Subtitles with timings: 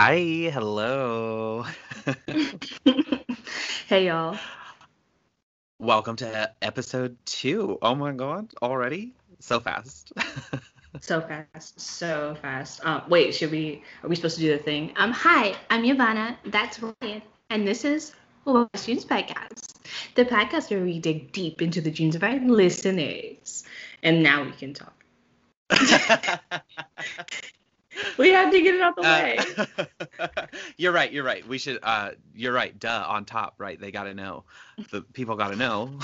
[0.00, 1.66] Hi, hello.
[3.88, 4.38] hey y'all.
[5.80, 7.78] Welcome to episode two.
[7.82, 9.14] Oh my god, already?
[9.40, 10.12] So fast.
[11.00, 12.80] so fast, so fast.
[12.84, 13.82] Um, wait, should we?
[14.04, 14.92] Are we supposed to do the thing?
[14.94, 16.36] Um, hi, I'm Yvana.
[16.44, 17.20] That's Ryan,
[17.50, 19.78] and this is West Jeans Podcast,
[20.14, 23.64] the podcast where we dig deep into the dreams of our listeners.
[24.04, 24.94] And now we can talk.
[28.16, 29.38] we have to get it out the way.
[30.18, 30.26] Uh,
[30.76, 31.12] you're right.
[31.12, 31.46] You're right.
[31.46, 31.78] We should.
[31.82, 32.78] Uh, you're right.
[32.78, 33.04] Duh.
[33.08, 33.80] On top, right?
[33.80, 34.44] They gotta know.
[34.90, 35.98] The people gotta know.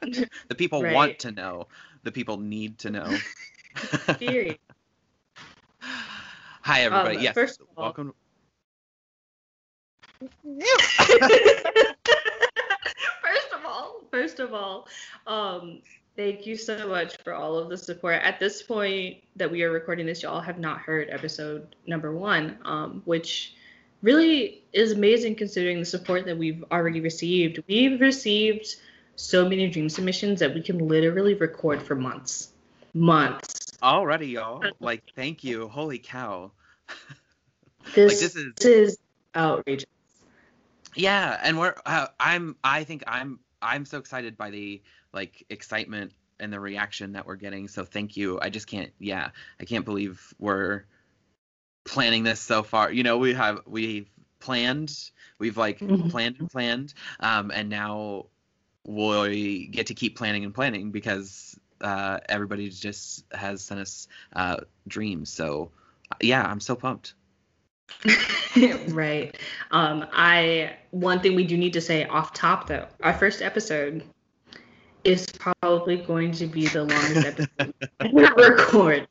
[0.02, 0.94] the people Right.
[0.94, 1.68] want to know.
[2.04, 3.16] The people need to know.
[4.18, 4.58] Period.
[5.80, 7.16] Hi, everybody.
[7.18, 7.34] Um, yes.
[7.34, 8.14] first of all- welcome.
[13.22, 14.88] first of all, first of all,
[15.26, 15.80] um,
[16.18, 18.20] thank you so much for all of the support.
[18.22, 22.58] At this point that we are recording this, y'all have not heard episode number one,
[22.64, 23.54] um, which
[24.02, 27.62] really is amazing considering the support that we've already received.
[27.68, 28.66] We've received
[29.14, 32.48] so many dream submissions that we can literally record for months.
[32.94, 33.78] Months.
[33.80, 34.64] Already, y'all.
[34.80, 35.68] Like, thank you.
[35.68, 36.50] Holy cow.
[37.94, 38.98] This, this is- this is
[39.34, 39.86] outrageous.
[40.94, 46.12] Yeah, and we're uh, I'm I think I'm I'm so excited by the like excitement
[46.40, 47.68] and the reaction that we're getting.
[47.68, 48.38] So thank you.
[48.40, 50.84] I just can't yeah, I can't believe we're
[51.84, 52.92] planning this so far.
[52.92, 54.08] You know, we have we've
[54.40, 56.10] planned, we've like Mhm.
[56.10, 58.26] planned and planned um and now
[58.84, 64.58] we get to keep planning and planning because uh everybody just has sent us uh
[64.86, 65.30] dreams.
[65.30, 65.70] So
[66.20, 67.14] yeah, I'm so pumped.
[68.88, 69.36] right.
[69.70, 74.04] Um, I one thing we do need to say off top though, our first episode
[75.08, 77.74] is probably going to be the longest episode
[78.12, 79.08] we record.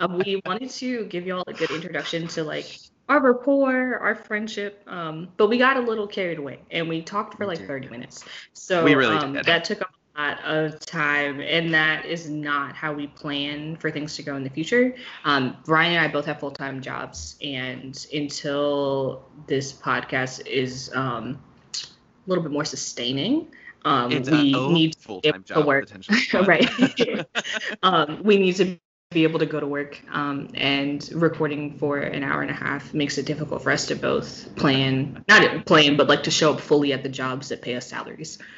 [0.00, 4.82] Um, we wanted to give y'all a good introduction to like our rapport, our friendship,
[4.88, 7.68] um, but we got a little carried away and we talked for like did.
[7.68, 8.24] 30 minutes.
[8.54, 12.74] So We really um, that took up a lot of time, and that is not
[12.74, 14.96] how we plan for things to go in the future.
[15.24, 21.38] Um, Ryan and I both have full time jobs, and until this podcast is um,
[21.74, 21.86] a
[22.26, 23.46] little bit more sustaining,
[23.84, 25.90] um, It's we a need to full be time able to job work.
[26.46, 27.26] right.
[27.82, 28.78] um, we need to
[29.10, 32.92] be able to go to work, um, and recording for an hour and a half
[32.92, 36.60] makes it difficult for us to both plan, not plan, but like to show up
[36.60, 38.38] fully at the jobs that pay us salaries.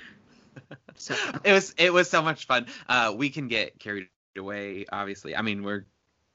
[1.01, 1.15] So
[1.45, 2.67] it was it was so much fun.
[2.89, 5.37] Uh, we can get carried away, obviously.
[5.37, 5.84] I mean, we're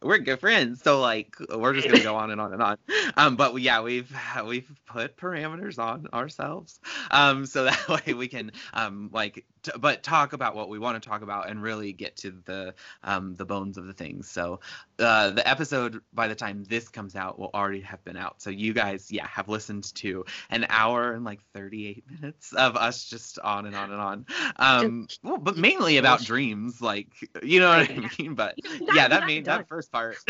[0.04, 2.78] we're good friends, so like we're just gonna go on and on and on.
[3.16, 4.12] Um, but we, yeah, we've
[4.46, 6.80] we've put parameters on ourselves,
[7.12, 11.02] um, so that way we can um like t- but talk about what we want
[11.02, 14.30] to talk about and really get to the um the bones of the things.
[14.30, 14.60] So
[15.00, 18.42] uh, the episode by the time this comes out will already have been out.
[18.42, 23.06] So you guys, yeah, have listened to an hour and like 38 minutes of us
[23.06, 24.26] just on and on and on.
[24.58, 27.08] Um, well, but mainly about dreams, like
[27.42, 28.36] you know what I mean.
[28.36, 28.56] But
[28.94, 30.18] yeah, that made that first part.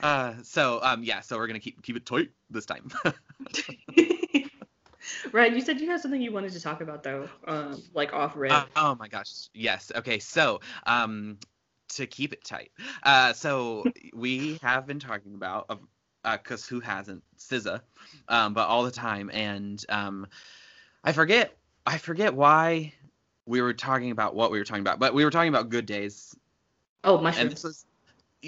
[0.00, 2.90] uh, so um, yeah, so we're gonna keep keep it tight this time.
[5.32, 8.36] Ryan, you said you had something you wanted to talk about though, um, like off
[8.36, 8.52] rip.
[8.52, 9.48] Uh, oh my gosh.
[9.54, 9.92] Yes.
[9.94, 10.18] Okay.
[10.18, 11.38] So, um,
[11.90, 12.70] to keep it tight,
[13.02, 15.76] uh, so we have been talking about, uh,
[16.24, 16.38] uh
[16.68, 17.80] who hasn't, SZA,
[18.28, 20.26] um, but all the time, and um,
[21.02, 22.92] I forget, I forget why
[23.46, 25.86] we were talking about what we were talking about, but we were talking about good
[25.86, 26.36] days,
[27.04, 27.86] oh, and this was,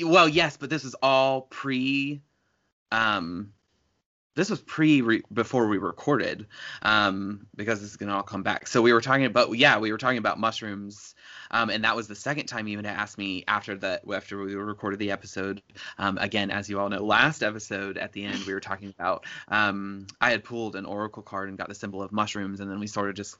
[0.03, 2.21] well, yes, but this is all pre,
[2.92, 3.53] um.
[4.35, 6.47] This was pre re- before we recorded,
[6.83, 8.67] um, because this is gonna all come back.
[8.69, 11.15] So we were talking about yeah, we were talking about mushrooms,
[11.51, 14.55] um, and that was the second time you even asked me after that after we
[14.55, 15.63] recorded the episode.
[15.99, 19.27] Um, again, as you all know, last episode at the end we were talking about
[19.49, 22.79] um, I had pulled an oracle card and got the symbol of mushrooms, and then
[22.79, 23.37] we sort of just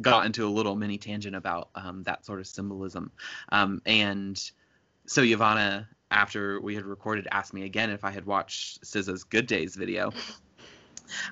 [0.00, 3.12] got into a little mini tangent about um, that sort of symbolism,
[3.50, 4.50] um, and
[5.06, 9.46] so Yvonne, after we had recorded, asked me again if I had watched SZA's Good
[9.46, 10.12] Days video.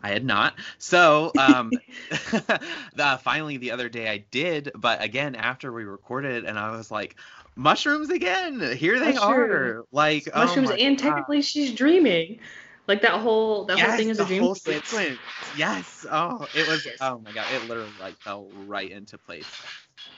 [0.02, 0.54] I had not.
[0.78, 1.70] So um,
[2.10, 6.90] the, finally the other day I did, but again after we recorded, and I was
[6.90, 7.16] like,
[7.56, 8.60] mushrooms again.
[8.76, 9.84] Here they are.
[9.92, 11.04] Like oh mushrooms, my and God.
[11.04, 12.40] technically she's dreaming.
[12.86, 15.18] Like that whole that whole thing is a dream whole sequence.
[15.56, 16.04] Yes.
[16.10, 16.84] Oh, it was.
[16.84, 16.96] Yes.
[17.00, 17.46] Oh my god!
[17.54, 19.46] It literally like fell right into place.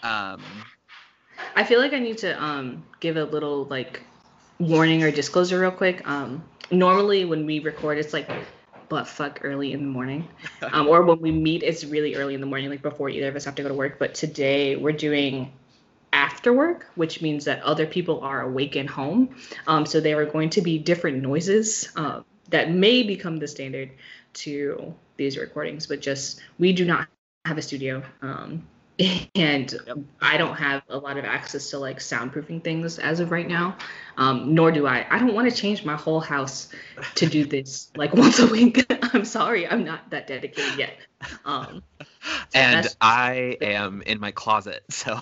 [0.02, 0.42] Um.
[1.56, 4.02] I feel like I need to um give a little like
[4.58, 6.06] warning or disclosure real quick.
[6.08, 8.28] Um, normally when we record, it's like
[8.88, 10.28] butt fuck early in the morning,
[10.72, 13.36] um, or when we meet, it's really early in the morning, like before either of
[13.36, 13.98] us have to go to work.
[13.98, 15.52] But today we're doing
[16.12, 19.34] after work, which means that other people are awake and home.
[19.66, 22.20] Um, so there are going to be different noises uh,
[22.50, 23.90] that may become the standard
[24.34, 27.08] to these recordings, but just we do not
[27.44, 28.02] have a studio.
[28.20, 28.66] Um,
[29.34, 29.74] and
[30.20, 33.76] I don't have a lot of access to like soundproofing things as of right now.
[34.18, 35.06] Um, nor do I.
[35.08, 36.68] I don't want to change my whole house
[37.14, 38.84] to do this like once a week.
[39.14, 40.96] I'm sorry, I'm not that dedicated yet.
[41.44, 45.18] Um, so and I am in my closet, so.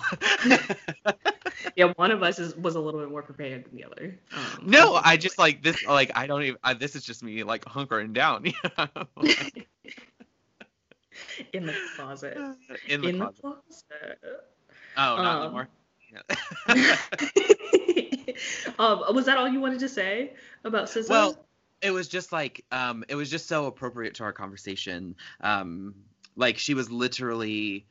[1.75, 4.19] yeah, one of us is was a little bit more prepared than the other.
[4.33, 5.85] Um, no, I just like this.
[5.85, 6.57] Like I don't even.
[6.63, 8.45] I, this is just me like hunkering down.
[8.45, 9.07] You know?
[9.15, 9.69] like,
[11.53, 12.37] in the closet.
[12.87, 13.35] In the, in closet.
[13.35, 14.19] the closet.
[14.97, 15.69] Oh, not um, anymore.
[18.79, 20.33] um, was that all you wanted to say
[20.63, 21.09] about SZA?
[21.09, 21.45] Well,
[21.81, 25.15] it was just like um, it was just so appropriate to our conversation.
[25.39, 25.95] Um,
[26.35, 27.85] like she was literally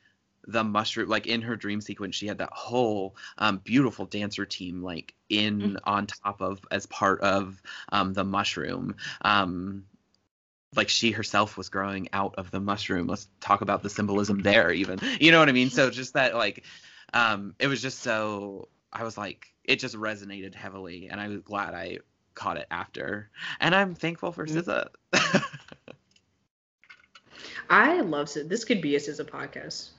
[0.47, 4.81] the mushroom like in her dream sequence she had that whole um, beautiful dancer team
[4.81, 5.75] like in mm-hmm.
[5.83, 7.61] on top of as part of
[7.91, 9.83] um, the mushroom um,
[10.75, 13.07] like she herself was growing out of the mushroom.
[13.07, 14.99] Let's talk about the symbolism there even.
[15.19, 15.69] You know what I mean?
[15.69, 16.63] So just that like
[17.13, 21.41] um it was just so I was like it just resonated heavily and I was
[21.41, 21.99] glad I
[22.35, 23.29] caught it after.
[23.59, 24.87] And I'm thankful for SZA.
[27.69, 28.47] I love SZA.
[28.47, 29.89] This could be a SZA podcast.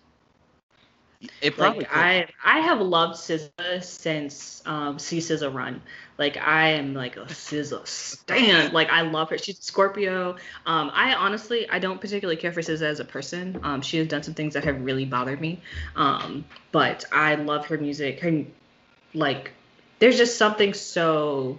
[1.41, 5.83] It probably like, I I have loved SZA since um See SZA Run.
[6.19, 8.73] Like I am like a SZA stan.
[8.73, 9.39] Like I love her.
[9.39, 10.37] She's Scorpio.
[10.67, 13.61] Um, I honestly I don't particularly care for SZA as a person.
[13.63, 15.61] Um, she has done some things that have really bothered me.
[15.97, 18.21] Um, but I love her music.
[18.21, 18.45] Her
[19.15, 19.53] like
[19.99, 21.59] there's just something so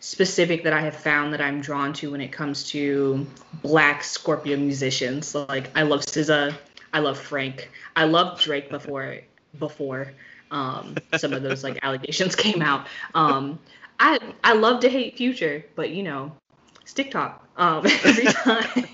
[0.00, 3.26] specific that I have found that I'm drawn to when it comes to
[3.62, 5.34] black Scorpio musicians.
[5.34, 6.56] Like I love SZA.
[6.96, 7.68] I love Frank.
[7.94, 9.18] I loved Drake before
[9.58, 10.14] before
[10.50, 12.86] um, some of those like allegations came out.
[13.14, 13.58] Um,
[14.00, 16.32] I I love to hate Future, but you know,
[16.86, 17.46] stick talk.
[17.58, 18.86] Um, every time.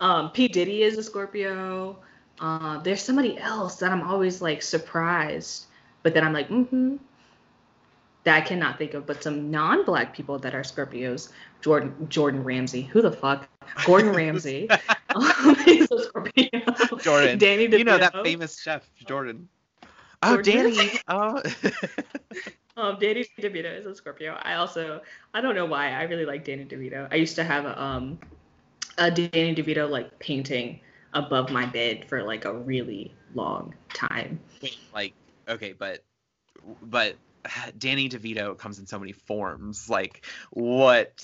[0.00, 2.00] um, P Diddy is a Scorpio.
[2.40, 5.66] Uh, there's somebody else that I'm always like surprised,
[6.02, 6.96] but then I'm like, mm-hmm.
[8.24, 11.30] That I cannot think of, but some non-black people that are Scorpios.
[11.60, 12.82] Jordan Jordan Ramsey.
[12.82, 13.48] Who the fuck?
[13.86, 14.68] Gordon Ramsay.
[15.64, 16.48] he's a Scorpio.
[17.00, 17.38] Jordan.
[17.38, 17.78] Danny DeVito.
[17.78, 19.48] You know that famous chef, Jordan.
[20.22, 20.74] Oh, Jordan.
[20.74, 21.00] Danny.
[21.08, 21.42] Oh.
[22.76, 24.38] um, Danny DeVito is a Scorpio.
[24.42, 25.00] I also,
[25.34, 27.08] I don't know why, I really like Danny DeVito.
[27.10, 28.18] I used to have a, um,
[28.98, 30.80] a Danny DeVito like painting
[31.14, 34.40] above my bed for like a really long time.
[34.92, 35.14] Like
[35.48, 36.04] okay, but
[36.82, 37.16] but
[37.78, 39.88] Danny DeVito comes in so many forms.
[39.88, 41.22] Like, what?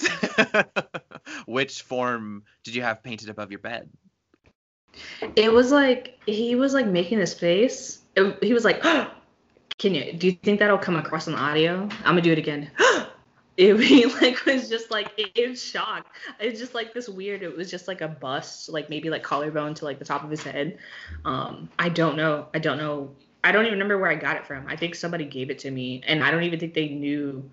[1.46, 3.88] Which form did you have painted above your bed?
[5.34, 8.00] It was like he was like making this face.
[8.14, 8.82] It, he was like,
[9.78, 10.12] "Can you?
[10.12, 11.82] Do you think that'll come across on the audio?
[11.82, 12.70] I'm gonna do it again."
[13.56, 16.06] it he like was just like in shock.
[16.40, 17.42] It's just like this weird.
[17.42, 20.30] It was just like a bust, like maybe like collarbone to like the top of
[20.30, 20.78] his head.
[21.24, 22.48] Um, I don't know.
[22.54, 23.14] I don't know
[23.46, 24.66] I don't even remember where I got it from.
[24.66, 27.48] I think somebody gave it to me, and I don't even think they knew.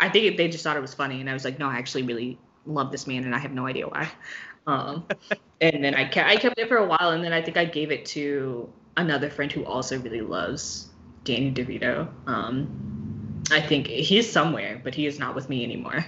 [0.00, 2.02] I think they just thought it was funny, and I was like, no, I actually
[2.02, 4.10] really love this man, and I have no idea why.
[4.66, 5.06] Um,
[5.62, 7.64] and then I kept I kept it for a while, and then I think I
[7.64, 10.88] gave it to another friend who also really loves
[11.24, 12.06] Danny DeVito.
[12.26, 16.04] Um, I think he's somewhere, but he is not with me anymore.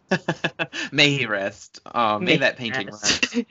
[0.90, 1.80] may he rest.
[1.94, 3.34] Oh, may, may that painting rest.
[3.34, 3.46] rest.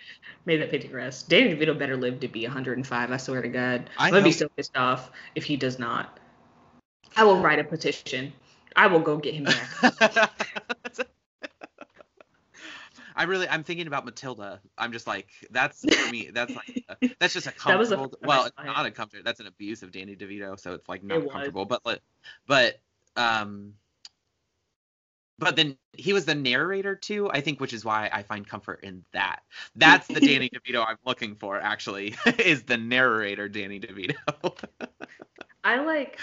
[0.46, 1.28] May that painting rest.
[1.28, 3.12] Danny DeVito better live to be 105.
[3.12, 3.90] I swear to God.
[3.98, 6.20] I am gonna be so pissed off if he does not.
[7.16, 8.34] I will write a petition.
[8.75, 10.32] I will go get him back.
[13.18, 14.60] I really, I'm thinking about Matilda.
[14.78, 16.32] I'm just like, that's for me.
[16.34, 16.86] That's like,
[17.20, 18.14] that's just a comfortable.
[18.22, 19.24] a, well, it's not a comfort.
[19.24, 21.66] That's an abuse of Danny DeVito, so it's like not it comfortable.
[21.66, 22.02] But,
[22.46, 22.80] but,
[23.16, 23.75] um,
[25.38, 28.80] but then he was the narrator too i think which is why i find comfort
[28.84, 29.42] in that.
[29.75, 34.15] That's the danny devito i'm looking for actually is the narrator danny devito.
[35.63, 36.20] I like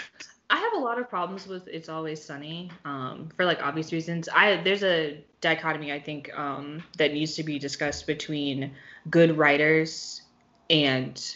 [0.49, 4.29] i have a lot of problems with it's always sunny um, for like obvious reasons.
[4.29, 8.71] I there's a dichotomy i think um, that needs to be discussed between
[9.09, 10.21] good writers
[10.69, 11.35] and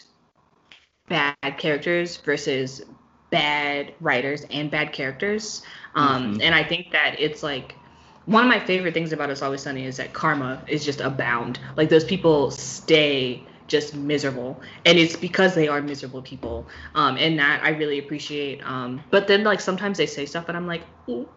[1.08, 2.82] bad characters versus
[3.30, 5.62] bad writers and bad characters.
[5.94, 6.42] Um, mm-hmm.
[6.42, 7.74] And I think that it's like
[8.26, 11.58] one of my favorite things about It's Always Sunny is that karma is just abound.
[11.76, 17.38] Like those people stay just miserable and it's because they are miserable people um and
[17.38, 20.82] that i really appreciate um but then like sometimes they say stuff and i'm like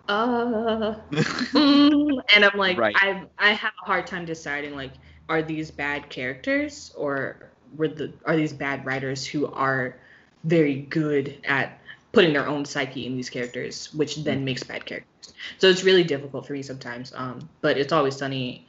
[0.08, 2.96] uh mm, and i'm like right.
[3.00, 4.94] i i have a hard time deciding like
[5.28, 9.98] are these bad characters or were the are these bad writers who are
[10.46, 11.81] very good at
[12.12, 14.44] putting their own psyche in these characters, which then Mm.
[14.44, 15.34] makes bad characters.
[15.58, 17.14] So it's really difficult for me sometimes.
[17.16, 18.68] Um, but it's always sunny.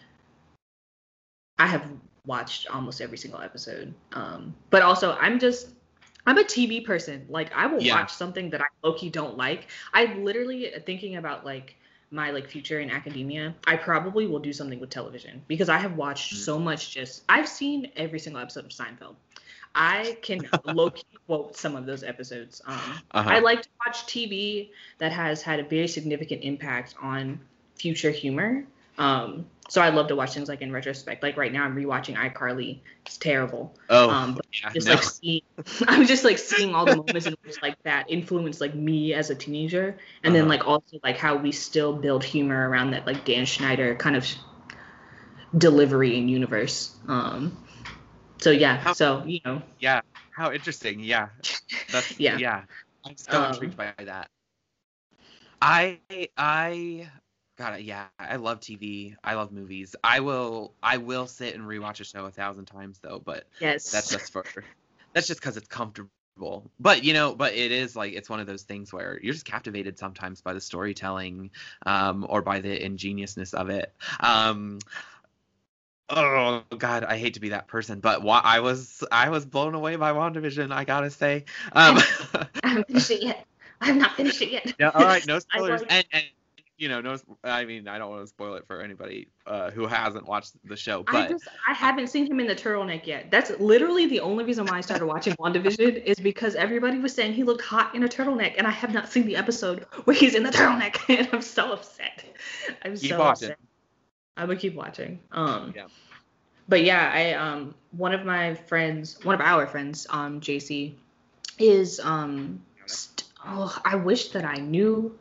[1.59, 1.85] I have
[2.27, 3.93] watched almost every single episode.
[4.13, 5.71] Um, but also I'm just
[6.25, 7.27] I'm a TV person.
[7.29, 7.97] Like I will Yeah.
[7.97, 9.69] watch something that I low-key don't like.
[9.93, 11.75] I literally thinking about like
[12.13, 15.97] my like future in academia, I probably will do something with television because I have
[15.97, 16.37] watched Mm.
[16.45, 19.17] so much just I've seen every single episode of Seinfeld.
[19.75, 22.61] I can low-key quote some of those episodes.
[22.67, 23.31] Um, Uh-huh.
[23.31, 27.41] I like to watch TV that has had a very significant impact on
[27.77, 28.65] future humor.
[28.99, 31.23] Um, so I love to watch things like in retrospect.
[31.23, 32.81] Like right now, I'm rewatching iCarly.
[33.07, 33.75] It's terrible.
[33.89, 34.95] oh, Um, yeah, just no.
[34.95, 35.41] like seeing,
[35.89, 39.31] I'm just like seeing all the moments in which like that influenced like me as
[39.31, 40.51] a teenager, and then Uh-huh.
[40.51, 44.27] like also like how we still build humor around that like Dan Schneider kind of
[45.57, 46.95] delivery and universe.
[47.09, 47.57] Um,
[48.43, 50.01] so yeah, How- so you know, yeah.
[50.33, 51.01] How interesting.
[51.01, 51.29] Yeah.
[51.93, 52.39] That's Yeah.
[52.39, 52.63] yeah.
[53.05, 54.29] I'm so Um, intrigued by that.
[55.61, 56.01] I
[56.37, 57.09] I
[57.59, 59.15] God, yeah, I love TV.
[59.23, 59.95] I love movies.
[60.03, 63.91] I will I will sit and rewatch a show a thousand times though, but yes,
[63.93, 64.45] that's just for
[65.15, 66.71] that's just because it's comfortable.
[66.81, 69.45] But you know, but it is like it's one of those things where you're just
[69.45, 71.51] captivated sometimes by the storytelling,
[71.87, 73.93] um, or by the ingeniousness of it.
[74.21, 74.79] Um,
[76.09, 79.75] oh God, I hate to be that person, but wa- I was I was blown
[79.75, 80.73] away by WandaVision.
[80.73, 81.45] I gotta say.
[81.73, 81.99] Um,
[82.35, 83.47] I haven't finished it yet.
[83.81, 84.75] I have not finished it yet.
[84.79, 85.83] yeah, all right, no spoilers.
[85.89, 86.25] and, and
[86.79, 87.17] you know, no.
[87.45, 90.77] I mean, I don't want to spoil it for anybody uh, who hasn't watched the
[90.77, 93.31] show, I but just I haven't seen him in the turtleneck yet.
[93.31, 97.35] That's literally the only reason why I started watching WandaVision is because everybody was saying
[97.35, 100.35] he looked hot in a turtleneck, and I have not seen the episode where he's
[100.35, 102.25] in the turtleneck, and I'm so upset.
[102.85, 103.51] I'm so watching.
[103.51, 103.59] upset.
[104.37, 105.21] I'm gonna keep watching.
[105.31, 105.87] Um, Yeah.
[106.69, 110.95] but yeah, I um one of my friends, one of our friends, um JC,
[111.59, 115.19] is um st- oh I wish that I knew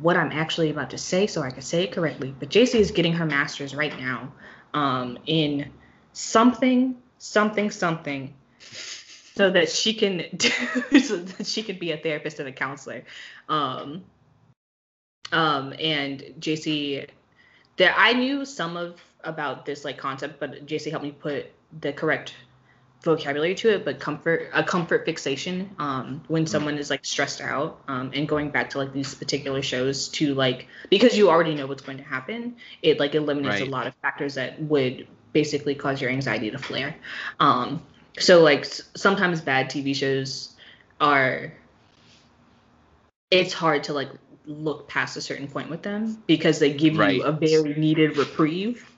[0.00, 2.34] what I'm actually about to say so I could say it correctly.
[2.38, 4.32] But JC is getting her master's right now
[4.72, 5.70] um, in
[6.12, 8.34] something, something, something,
[9.34, 13.04] so that she can do, so that she can be a therapist and a counselor.
[13.48, 14.04] Um,
[15.32, 17.08] um, and JC,
[17.80, 21.46] that I knew some of about this like concept, but JC helped me put
[21.80, 22.34] the correct
[23.02, 27.80] vocabulary to it but comfort a comfort fixation um when someone is like stressed out
[27.88, 31.66] um and going back to like these particular shows to like because you already know
[31.66, 33.66] what's going to happen it like eliminates Right.
[33.68, 36.94] a lot of factors that would basically cause your anxiety to flare
[37.38, 37.82] um
[38.18, 40.54] so like s- sometimes bad tv shows
[41.00, 41.54] are
[43.30, 44.10] it's hard to like
[44.52, 47.16] look past a certain point with them because they give Right.
[47.16, 48.88] you a very needed reprieve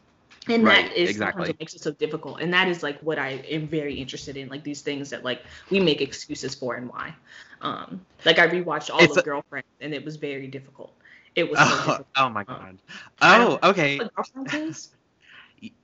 [0.48, 1.48] and Right, that is exactly.
[1.48, 4.48] what makes it so difficult and that is like what i am very interested in
[4.48, 7.14] like these things that like we make excuses for and why
[7.62, 10.92] um like i rewatched all It's of a- girlfriends and it was very difficult
[11.34, 12.78] it was oh, oh my Um, god.
[13.20, 14.00] Oh, okay.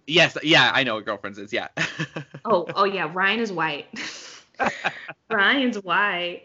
[0.06, 1.52] Yes, yeah, I know what girlfriends is.
[1.52, 1.68] Yeah.
[2.44, 3.86] oh oh yeah ryan is white
[5.30, 6.44] ryan's white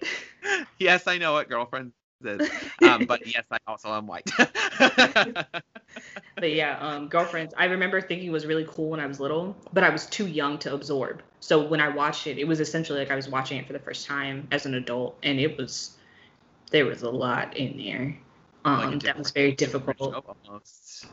[0.79, 1.93] yes, I know what girlfriends.
[2.83, 4.29] Um, but yes, I also am white.
[6.35, 7.53] But yeah, um, girlfriends.
[7.57, 10.27] I remember thinking it was really cool when I was little, but I was too
[10.27, 11.21] young to absorb.
[11.39, 13.79] So when I watched it, it was essentially like I was watching it for the
[13.79, 15.97] first time as an adult, and it was
[16.71, 18.17] there was a lot in there.
[18.65, 20.25] Um, Like that was very difficult.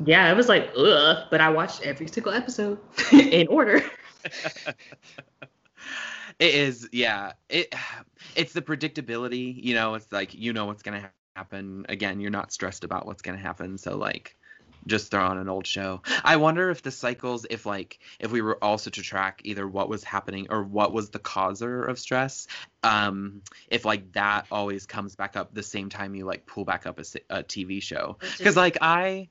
[0.04, 2.78] Yeah, it was like ugh, but I watched every single episode
[3.12, 3.82] in order.
[6.40, 7.35] it is yeah.
[7.49, 7.73] It
[8.35, 11.87] it's the predictability you know it's like you know what's gonna ha- happen.
[11.88, 14.37] Again you're not stressed about what's gonna happen so like
[14.87, 16.00] just throw on an old show.
[16.25, 19.90] I wonder if the cycles if like if we were also to track either what
[19.90, 22.47] was happening or what was the causer of stress
[22.82, 26.87] um if like that always comes back up the same time you like pull back
[26.87, 28.16] up a, a tv show.
[28.38, 29.28] Because like i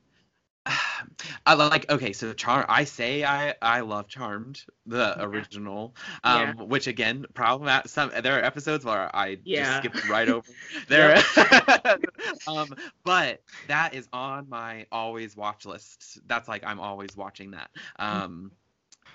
[1.46, 2.66] I like okay, so Charm.
[2.68, 5.24] I say I I love Charmed, the Yeah.
[5.24, 6.68] original, um, Yeah.
[6.68, 7.68] which again, problem.
[7.86, 9.52] Some there are episodes where I Yeah.
[9.52, 10.46] just skip right over
[10.88, 11.14] there.
[12.46, 12.74] um,
[13.04, 16.20] but that is on my always watch list.
[16.26, 17.70] That's like I'm always watching that.
[17.98, 18.52] Um,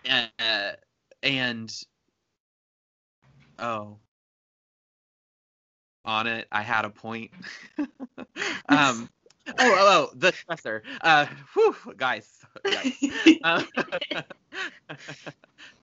[0.10, 0.72] uh,
[1.24, 1.72] and
[3.60, 4.00] oh,
[6.06, 7.32] on it, I had a point.
[8.70, 9.10] um.
[9.48, 10.82] Oh, oh, oh, the stressor.
[11.02, 12.28] Uh, whew, guys,
[12.64, 12.94] guys.
[13.44, 13.68] Um,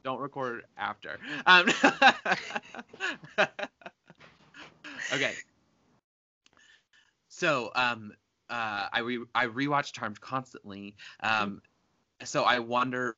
[0.05, 1.19] don't record after.
[1.47, 1.69] Um,
[5.13, 5.33] okay.
[7.29, 8.13] So, um,
[8.51, 10.97] uh, I re I rewatch Charmed constantly.
[11.23, 11.63] Um,
[12.25, 13.17] so I wonder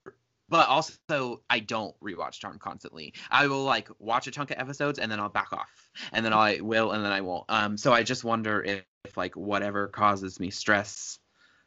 [0.49, 3.15] but also I don't rewatch Charm constantly.
[3.31, 6.33] I will like watch a chunk of episodes and then I'll back off, and then
[6.33, 7.45] I will and then I won't.
[7.49, 11.19] Um, so I just wonder if, if like whatever causes me stress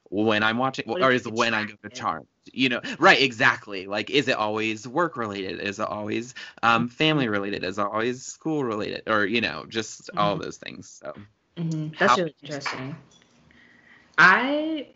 [0.09, 1.89] when I'm watching, What or is when I go to?
[1.89, 2.25] Charm.
[2.53, 3.21] You know, right?
[3.21, 3.87] Exactly.
[3.87, 5.59] Like, is it always work related?
[5.59, 7.63] Is it always um family related?
[7.63, 9.03] Is it always school related?
[9.07, 10.41] Or you know, just all Mhm.
[10.41, 10.99] those things.
[11.03, 11.13] So
[11.57, 12.95] hmm That's How- really interesting.
[14.17, 14.87] I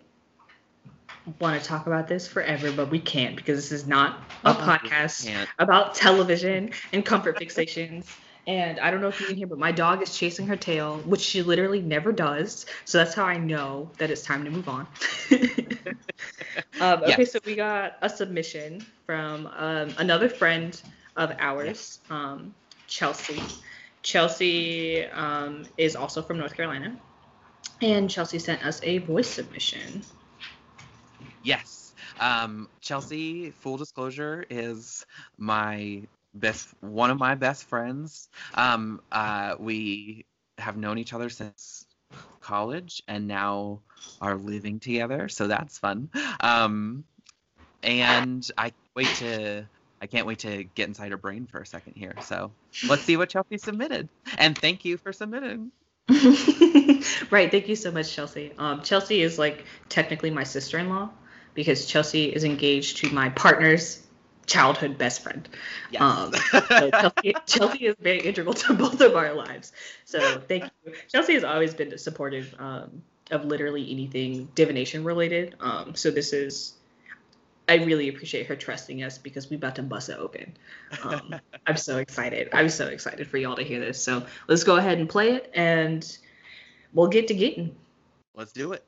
[1.39, 4.57] want to talk about this forever, but we can't because this is not a Uh-uh,
[4.67, 5.29] podcast
[5.59, 8.05] about television and comfort fixations.
[8.47, 10.97] And I don't know if you can hear, but my dog is chasing her tail,
[11.05, 12.65] which she literally never does.
[12.85, 14.87] So that's how I know that it's time to move on.
[16.81, 17.31] um, okay, Yes.
[17.31, 20.79] so we got a submission from um, another friend
[21.15, 22.53] of ours, um,
[22.87, 23.41] Chelsea.
[24.03, 26.97] Chelsea um, is also from North Carolina.
[27.81, 30.03] And Chelsea sent us a voice submission.
[31.43, 31.93] Yes.
[32.19, 35.05] Um, Chelsea, full disclosure, is
[35.37, 38.29] my best one of my best friends.
[38.53, 40.25] Um, uh, we
[40.57, 41.85] have known each other since
[42.39, 43.81] college and now
[44.19, 46.09] are living together, so that's fun.
[46.39, 47.03] Um,
[47.83, 49.65] and I can't wait to
[50.01, 52.15] I can't wait to get inside her brain for a second here.
[52.23, 52.51] So
[52.87, 54.09] let's see what Chelsea submitted.
[54.37, 55.71] And thank you for submitting.
[57.29, 57.51] right.
[57.51, 58.51] Thank you so much, Chelsea.
[58.57, 61.11] Um, Chelsea is like technically my sister in law
[61.53, 64.05] because Chelsea is engaged to my partner's
[64.45, 65.47] childhood best friend.
[65.91, 66.01] Yes.
[66.01, 69.71] Um, So Chelsea, Chelsea is very integral to both of our lives.
[70.05, 70.93] So thank you.
[71.09, 75.55] Chelsea has always been supportive um, of literally anything divination related.
[75.59, 76.73] Um, so this is,
[77.69, 80.57] I really appreciate her trusting us because we about to bust it open.
[81.03, 81.35] Um,
[81.67, 82.49] I'm so excited.
[82.53, 84.03] I'm so excited for y'all to hear this.
[84.03, 86.05] So let's go ahead and play it and
[86.93, 87.75] we'll get to getting.
[88.35, 88.85] let's do it.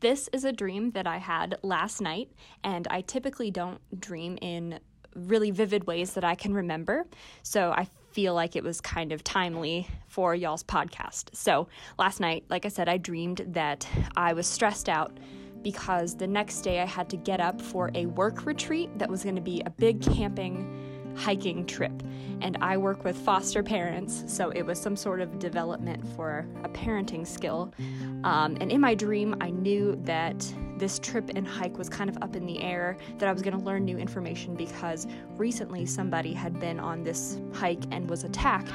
[0.00, 2.30] This is a dream that I had last night,
[2.62, 4.78] and I typically don't dream in
[5.14, 7.04] really vivid ways that I can remember.
[7.42, 11.34] So I feel like it was kind of timely for y'all's podcast.
[11.34, 15.18] So last night, like I said, I dreamed that I was stressed out
[15.62, 19.24] because the next day I had to get up for a work retreat that was
[19.24, 20.87] going to be a big camping
[21.18, 22.02] hiking trip.
[22.40, 26.68] And I work with foster parents, so it was some sort of development for a
[26.68, 27.74] parenting skill.
[28.22, 30.46] Um, and in my dream, I knew that
[30.78, 33.58] this trip and hike was kind of up in the air, that I was going
[33.58, 38.70] to learn new information because recently somebody had been on this hike and was attacked.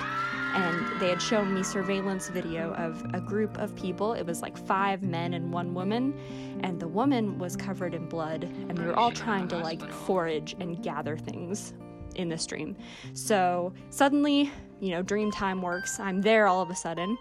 [0.56, 4.14] And they had shown me surveillance video of a group of people.
[4.14, 6.14] It was like five men and one woman.
[6.62, 8.44] And the woman was covered in blood.
[8.44, 11.74] And we were all trying to like forage and gather things
[12.16, 12.76] in this dream.
[13.14, 16.00] So suddenly, you know, dream time works.
[16.00, 17.18] I'm there all of a sudden.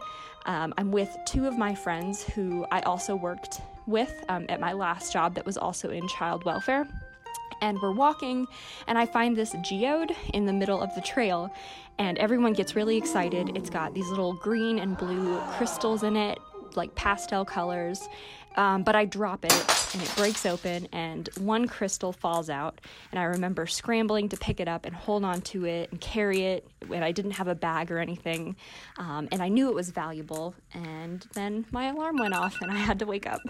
[0.47, 4.73] Um, I'm with two of my friends who I also worked with um, at my
[4.73, 6.89] last job that was also in child welfare.
[7.61, 8.47] And we're walking,
[8.89, 11.55] and I find this geode in the middle of the trail,
[11.99, 13.57] and everyone gets really excited.
[13.57, 16.39] It's got these little green and blue crystals in it,
[16.75, 18.09] like pastel colors.
[18.57, 19.53] Um, but I drop it
[19.95, 22.81] and it breaks open, and one crystal falls out.
[23.11, 26.43] And I remember scrambling to pick it up and hold on to it and carry
[26.45, 28.57] it when I didn't have a bag or anything.
[28.99, 30.55] Um, and I knew it was valuable.
[30.73, 33.41] And then my alarm went off, and I had to wake up.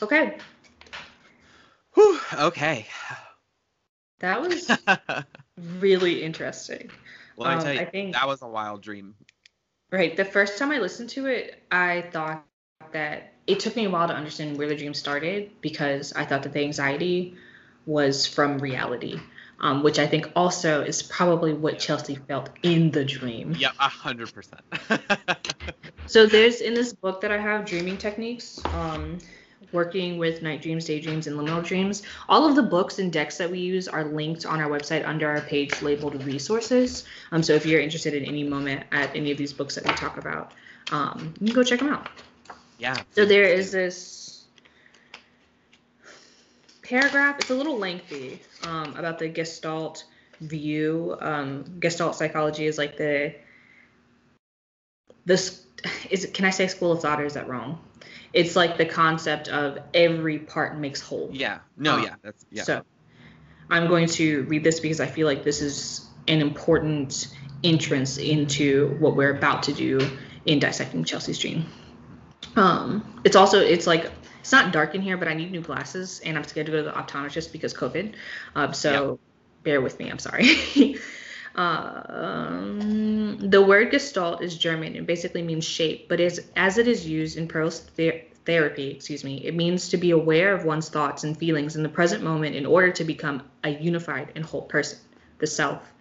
[0.00, 0.38] Okay.
[1.94, 2.86] Whew, okay.
[4.20, 4.70] That was
[5.78, 6.90] really interesting.
[7.40, 9.14] I Um, tell you, I think- that was a wild dream.
[9.92, 10.16] Right.
[10.16, 12.46] The first time I listened to it, I thought
[12.92, 16.42] that it took me a while to understand where the dream started because I thought
[16.44, 17.36] that the anxiety
[17.84, 19.20] was from reality,
[19.60, 23.54] um, which I think also is probably what Chelsea felt in the dream.
[23.58, 24.62] Yeah, a hundred percent.
[26.06, 29.18] So there's in this book that I have, Dreaming Techniques, um,
[29.72, 32.02] working with night dreams, daydreams, and liminal dreams.
[32.28, 35.28] All of the books and decks that we use are linked on our website under
[35.28, 37.04] our page labeled resources.
[37.32, 39.92] Um, so if you're interested in any moment at any of these books that we
[39.94, 40.52] talk about,
[40.90, 42.08] um, you can go check them out.
[42.78, 42.96] Yeah.
[43.12, 44.44] So there is this
[46.82, 47.38] paragraph.
[47.40, 50.04] It's a little lengthy um, about the Gestalt
[50.40, 51.16] view.
[51.20, 53.34] Um, Gestalt psychology is like the
[55.24, 55.64] this
[56.10, 57.78] is can I say school of thought or is that wrong?
[58.32, 61.30] It's like the concept of every part makes whole.
[61.32, 61.58] Yeah.
[61.76, 61.96] No.
[61.96, 62.14] Um, yeah.
[62.22, 62.62] That's yeah.
[62.62, 62.82] So
[63.70, 68.96] I'm going to read this because I feel like this is an important entrance into
[68.98, 70.00] what we're about to do
[70.46, 71.66] in dissecting Chelsea's dream.
[72.56, 76.20] Um, it's also it's like it's not dark in here, but I need new glasses
[76.24, 78.14] and I'm scared to go to the optometrist because COVID.
[78.54, 79.20] Um, so
[79.62, 80.10] bear with me.
[80.10, 80.44] I'm sorry.
[81.54, 87.06] um, the word Gestalt is German and basically means shape, but is as it is
[87.06, 91.38] used in the- therapy, excuse me, it means to be aware of one's thoughts and
[91.38, 94.98] feelings in the present moment in order to become a unified and whole person,
[95.38, 95.92] the self.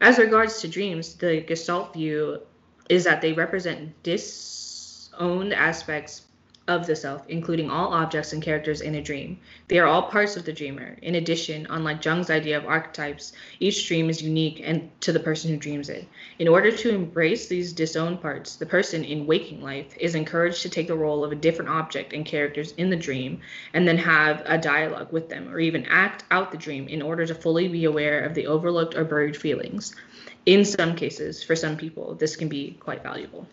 [0.00, 2.40] As regards to dreams, the Gestalt view
[2.88, 6.22] is that they represent disowned aspects
[6.68, 9.40] of the self, including all objects and characters in a dream.
[9.68, 10.96] They are all parts of the dreamer.
[11.00, 15.50] In addition, unlike Jung's idea of archetypes, each dream is unique and to the person
[15.50, 16.06] who dreams it.
[16.38, 20.68] In order to embrace these disowned parts, the person in waking life is encouraged to
[20.68, 23.40] take the role of a different object and characters in the dream
[23.72, 27.24] and then have a dialogue with them or even act out the dream in order
[27.24, 29.96] to fully be aware of the overlooked or buried feelings.
[30.44, 33.46] In some cases, for some people, this can be quite valuable.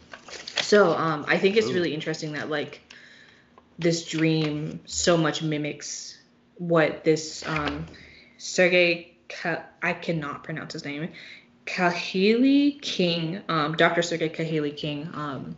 [0.61, 2.81] So um, I think it's really interesting that like
[3.77, 6.17] this dream so much mimics
[6.57, 7.85] what this um,
[8.37, 11.09] Sergei Ka- I cannot pronounce his name
[11.65, 14.01] Kahili King um, Dr.
[14.01, 15.55] Sergey Kahili King um,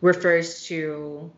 [0.00, 1.30] refers to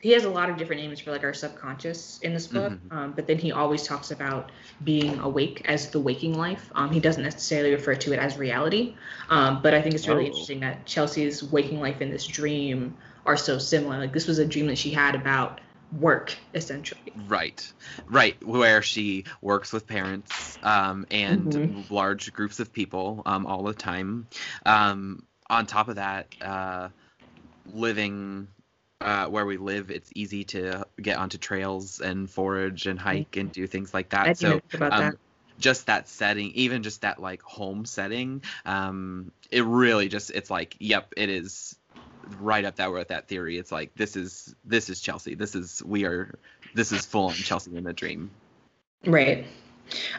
[0.00, 2.92] he has a lot of different names for like our subconscious in this book Mhm.
[2.96, 4.50] um, but then he always talks about
[4.82, 8.94] being awake as the waking life um, he doesn't necessarily refer to it as reality
[9.30, 10.26] um, but i think it's really Oh.
[10.26, 12.96] interesting that chelsea's waking life in this dream
[13.26, 15.60] are so similar like this was a dream that she had about
[15.92, 17.72] work essentially Right,
[18.08, 18.36] right.
[18.44, 21.88] Where she works with parents um, and Mhm.
[21.90, 24.28] large groups of people um, all the time.
[24.64, 26.90] Um, on top of that, uh,
[27.66, 28.48] living
[29.00, 33.52] uh, where we live, it's easy to get onto trails and forage and hike and
[33.52, 34.10] do things like Mm-hmm.
[34.10, 34.36] that.
[34.36, 35.16] So um, that
[35.58, 40.76] just that setting, even just that like home setting, um, it really just it's like,
[40.80, 41.76] yep, it is
[42.40, 43.58] right up there with that theory.
[43.58, 45.34] It's like this is this is Chelsea.
[45.34, 46.38] This is we are
[46.74, 48.30] this is full on Chelsea in a dream.
[49.06, 49.46] Right.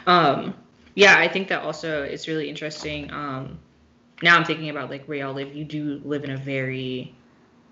[0.06, 0.54] Um,
[0.94, 3.10] yeah, I think that also it's really interesting.
[3.12, 3.58] Um,
[4.22, 5.54] now I'm thinking about like where y'all live.
[5.54, 7.14] You do live in a very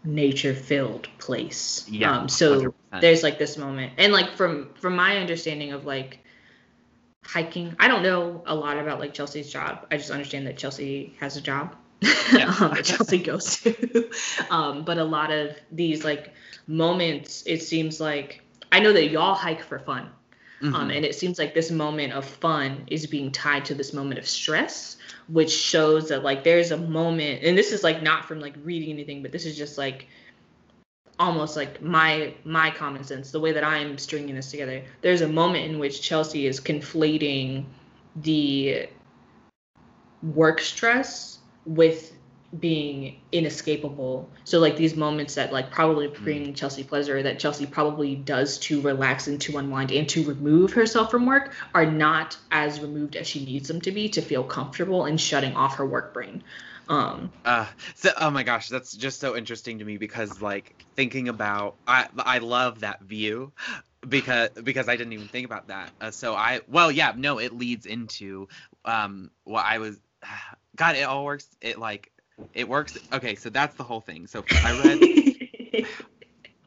[0.05, 1.87] nature-filled place.
[1.89, 3.01] Yeah, Um, so 100%.
[3.01, 6.19] there's like this moment, and like from from my understanding of like
[7.25, 9.87] hiking, I don't know a lot about like Chelsea's job.
[9.91, 11.75] I just understand that Chelsea has a job.
[12.01, 12.55] Yeah.
[12.61, 14.11] um, that Chelsea goes to.
[14.51, 16.33] um, but a lot of these like
[16.67, 20.11] moments, it seems like I know that y'all hike for fun.
[20.63, 20.97] Um, Mhm.
[20.97, 24.27] and it seems like this moment of fun is being tied to this moment of
[24.27, 24.97] stress,
[25.29, 28.91] which shows that like there's a moment, and this is like not from like reading
[28.91, 30.07] anything, but this is just like
[31.19, 34.83] almost like my my common sense, the way that I'm stringing this together.
[35.03, 37.67] There's a moment in which Chelsea is conflating
[38.17, 38.89] the
[40.23, 41.34] work stress
[41.67, 42.13] with
[42.59, 44.31] being inescapable.
[44.45, 48.81] So like these moments that like probably bring Chelsea pleasure that Chelsea probably does to
[48.81, 53.27] relax and to unwind and to remove herself from work are not as removed as
[53.27, 56.43] she needs them to be to feel comfortable and shutting off her work brain.
[56.89, 61.29] Um Uh, so, oh my gosh, that's just so interesting to me because like thinking
[61.29, 63.53] about I I love that view
[64.07, 65.93] because because I didn't even think about that.
[66.01, 68.49] Uh, so I well yeah no it leads into
[68.85, 69.99] um what I was
[70.77, 72.13] God it all works it like
[72.55, 74.27] it works okay so that's the whole thing.
[74.29, 75.07] So I read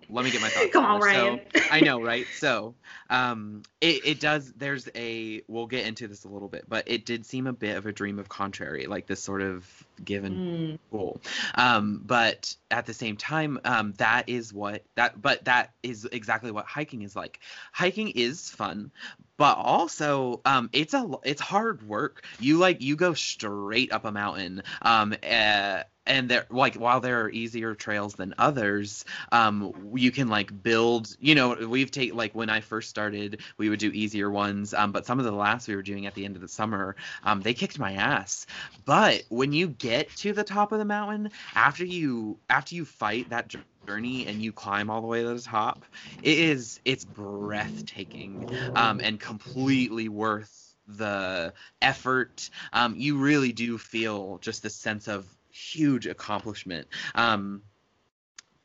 [0.10, 0.70] let me get my thoughts.
[0.74, 1.02] Come on.
[1.02, 1.42] Ryan.
[1.54, 2.26] So, I know, right?
[2.36, 2.76] So,
[3.10, 4.52] um, it, it does.
[4.54, 5.42] There's a.
[5.48, 7.92] We'll get into this a little bit, but it did seem a bit of a
[7.92, 9.68] dream of contrary, like this sort of
[10.04, 11.22] given Mm, cool.
[11.56, 15.22] Um, but at the same time, um, that is what that.
[15.22, 17.40] But that is exactly what hiking is like.
[17.72, 18.92] Hiking is fun,
[19.38, 22.24] but also um, it's a it's hard work.
[22.40, 24.64] You like you go straight up a mountain.
[24.82, 30.28] Um, uh, and there like while there are easier trails than others um you can
[30.30, 34.30] like build you know we've take like when i first started we would do easier
[34.32, 36.48] ones um but some of the last we were doing at the end of the
[36.48, 38.46] summer um they kicked my ass.
[38.86, 43.30] But when you get to the top of the mountain after you after you fight
[43.30, 45.86] that journey and you climb all the way to the top
[46.22, 52.50] it is it's breathtaking um and completely worth the effort.
[52.74, 56.88] Um you really do feel just this sense of huge accomplishment.
[57.16, 57.62] Um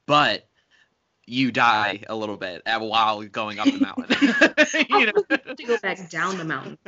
[0.07, 0.47] but
[1.25, 4.17] you die a little bit while going up the mountain.
[4.99, 5.13] You know?
[5.57, 6.79] To go back down the mountain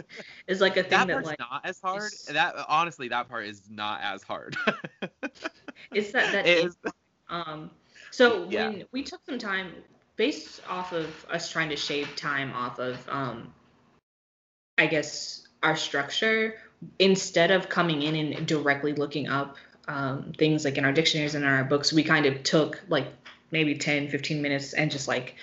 [0.46, 2.12] is like a thing that that, like not as hard.
[2.12, 4.56] is- that honestly that part is not as hard.
[5.92, 6.76] It's that that It is-
[7.28, 7.70] Um,
[8.10, 8.68] so Yeah.
[8.68, 9.72] when we took some time,
[10.16, 13.52] based off of us trying to shave time off of, um,
[14.78, 16.56] I guess our structure,
[16.98, 19.56] instead of coming in and directly looking up
[19.88, 23.06] um, things like in our dictionaries and in our books, we kind of took like
[23.50, 25.34] maybe 10, 15 minutes and just like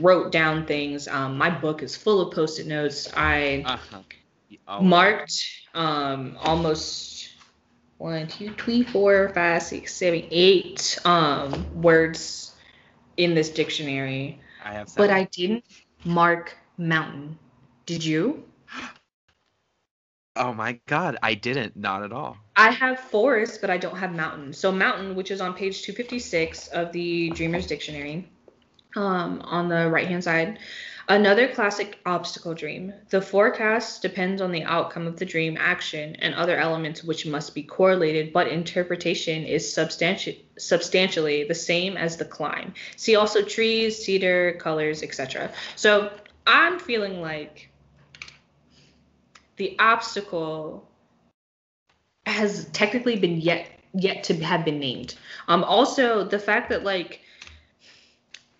[0.00, 1.08] wrote down things.
[1.08, 3.08] Um, my book is full of post-it notes.
[3.16, 4.00] I uh-huh.
[4.68, 5.44] Oh, marked
[5.74, 7.30] um almost
[7.98, 12.54] one, two, three, four, five, six, seven, eight um words
[13.16, 14.94] in this dictionary, I have.
[14.96, 15.10] but.
[15.10, 15.64] I didn't
[16.04, 17.38] mark mountain.
[17.86, 18.44] Did you?
[20.36, 21.76] Oh my god, I didn't.
[21.76, 22.36] Not at all.
[22.56, 24.52] I have forest, but I don't have mountain.
[24.52, 28.28] So mountain, which is on page 256 of the Dreamer's Dictionary,
[28.96, 30.58] um, on the right hand side.
[31.08, 32.92] Another classic obstacle dream.
[33.10, 37.54] The forecast depends on the outcome of the dream action and other elements which must
[37.54, 42.74] be correlated, but interpretation is substanti- substantially the same as the climb.
[42.96, 45.52] See also trees, cedar, colors, etc.
[45.76, 46.10] So
[46.44, 47.70] I'm feeling like
[49.56, 50.88] the obstacle
[52.26, 55.14] has technically been yet yet to have been named.
[55.48, 57.20] Um, also the fact that like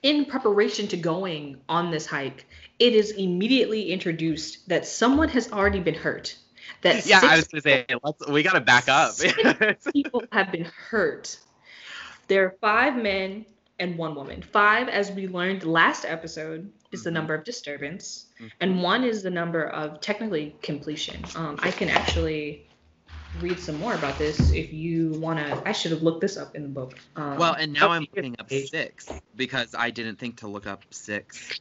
[0.02, 2.46] in preparation to going on this hike,
[2.78, 6.36] it is immediately introduced that someone has already been hurt.
[6.82, 8.26] That Yeah, I was gonna say let's.
[8.28, 9.14] We gotta back up.
[9.92, 11.38] People have been hurt.
[12.28, 13.46] There are five men
[13.78, 14.42] and one woman.
[14.42, 17.14] Five, as we learned last episode, is the Mhm.
[17.14, 18.50] number of disturbance, Mhm.
[18.60, 21.22] and one is the number of technically completion.
[21.36, 22.66] Um, I can actually
[23.40, 25.62] read some more about this if you want to.
[25.68, 26.98] I should have looked this up in the book.
[27.16, 28.70] Um, well, and now I'm looking up page.
[28.70, 31.60] six because I didn't think to look up six.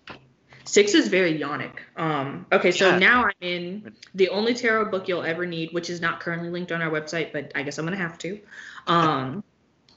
[0.64, 1.74] Six is very yonic.
[1.96, 2.98] Um, okay, so Yeah.
[2.98, 6.72] now I'm in the only tarot book you'll ever need, which is not currently linked
[6.72, 8.40] on our website, but I guess I'm gonna have to.
[8.88, 9.44] Um,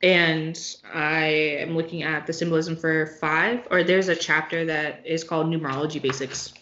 [0.02, 1.26] and I
[1.60, 6.00] am looking at the symbolism for five, or there's a chapter that is called Numerology
[6.00, 6.54] Basics.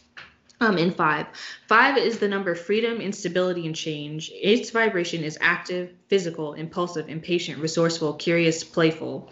[0.59, 1.27] Um, in five,
[1.69, 4.33] five is the number freedom, instability, and change.
[4.35, 9.31] Its vibration is active, physical, impulsive, impatient, resourceful, curious, playful.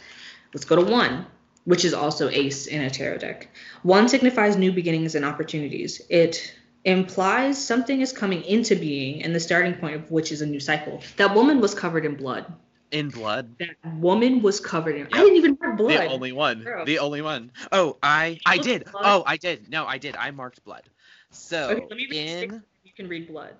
[0.52, 1.24] Let's go to one,
[1.64, 3.48] which is also ace in a tarot deck.
[3.82, 6.02] One signifies new beginnings and opportunities.
[6.10, 10.46] It implies something is coming into being, and the starting point of which is a
[10.46, 11.00] new cycle.
[11.16, 12.52] That woman was covered in blood.
[12.94, 13.56] In blood.
[13.58, 15.06] That woman was covered in.
[15.12, 15.88] I didn't even mark blood.
[15.88, 16.64] The only one.
[16.64, 16.84] Girl.
[16.86, 17.52] The only one.
[17.72, 18.84] Oh, I I did.
[18.92, 19.04] blood.
[19.04, 19.68] Oh, I did.
[19.70, 20.16] No, I did.
[20.16, 20.84] I marked blood.
[21.30, 22.38] So okay, let me read in.
[22.40, 22.54] six.
[22.84, 23.56] You can read blood.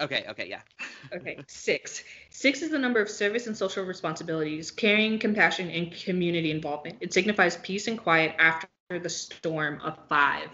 [0.00, 0.24] Okay.
[0.30, 0.48] Okay.
[0.48, 0.62] Yeah.
[1.14, 2.04] Okay, six.
[2.30, 6.98] Six is the number of service and social responsibilities, caring, compassion, and community involvement.
[7.00, 10.48] It signifies peace and quiet after the storm of five.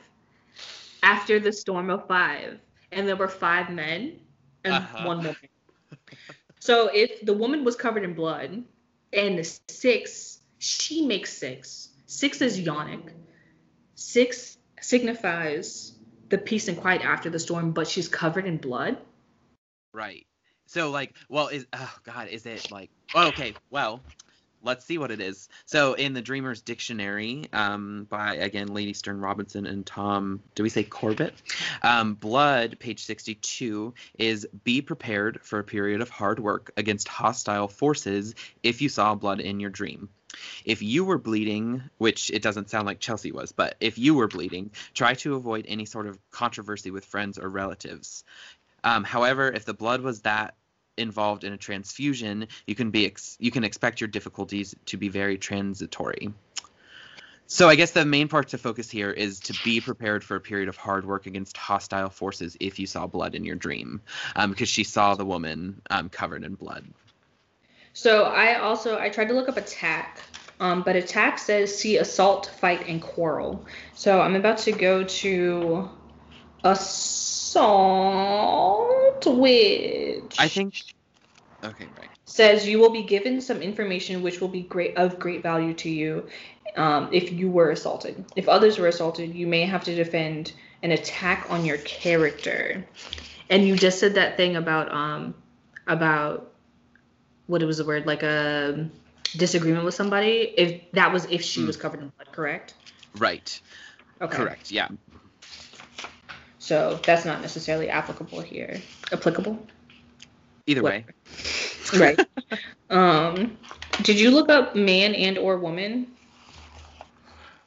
[1.03, 2.61] After the storm of five.
[2.93, 4.21] And there were five men
[4.65, 5.05] and Uh-huh.
[5.05, 5.37] one woman.
[6.67, 8.65] So if the woman was covered in blood
[9.13, 11.91] and the six, she makes six.
[12.07, 13.13] Six is yonic.
[13.95, 15.93] Six signifies
[16.29, 18.99] the peace and quiet after the storm, but she's covered in blood.
[19.95, 20.27] Right.
[20.67, 22.91] So like, well, is oh god, is it like?
[23.15, 23.55] Oh, okay.
[23.71, 24.01] Well,
[24.67, 25.49] let's see what it is.
[25.65, 30.69] So in the Dreamer's Dictionary, um, by again Lady Stearn Robinson and Tom, do we
[30.69, 31.33] say Corbett?
[31.83, 37.69] Um, blood, page sixty-two, is be prepared for a period of hard work against hostile
[37.69, 40.11] forces if you saw blood in your dream.
[40.67, 44.29] If you were bleeding, which it doesn't sound like Chelsea was, but if you were
[44.29, 48.25] bleeding, try to avoid any sort of controversy with friends or relatives.
[48.85, 50.55] Um, however, if the blood was that
[50.99, 55.09] involved in a transfusion, you can be ex- you can expect your difficulties to be
[55.09, 56.33] very transitory.
[57.49, 60.41] So I guess the main part to focus here is to be prepared for a
[60.41, 64.01] period of hard work against hostile forces if you saw blood in your dream,
[64.35, 66.85] um, because she saw the woman um, covered in blood.
[67.93, 70.21] So I also I tried to look up attack,
[70.59, 73.65] um, but attack says see assault, fight, and quarrel.
[73.95, 75.89] So I'm about to go to
[77.97, 80.75] assault, which I think.
[81.65, 82.11] Okay, right.
[82.27, 85.89] says you will be given some information which will be great of great value to
[85.91, 86.29] you
[86.77, 88.25] um, if you were assaulted.
[88.37, 90.53] If others were assaulted, you may have to defend
[90.83, 92.87] an attack on your character.
[93.49, 95.35] And you just said that thing about um
[95.87, 96.53] about
[97.47, 98.89] what it was the word like a
[99.37, 100.53] disagreement with somebody.
[100.57, 101.67] If that was if she Mm.
[101.69, 102.75] was covered in blood, correct?
[103.15, 103.61] Right.
[104.21, 104.37] Okay.
[104.37, 104.71] Correct.
[104.71, 104.89] Yeah.
[106.67, 108.83] So that's not necessarily applicable here.
[109.13, 109.57] Applicable.
[110.67, 111.05] Either way.
[111.97, 112.19] Right.
[112.91, 113.57] um,
[114.03, 116.09] did you look up man and or woman?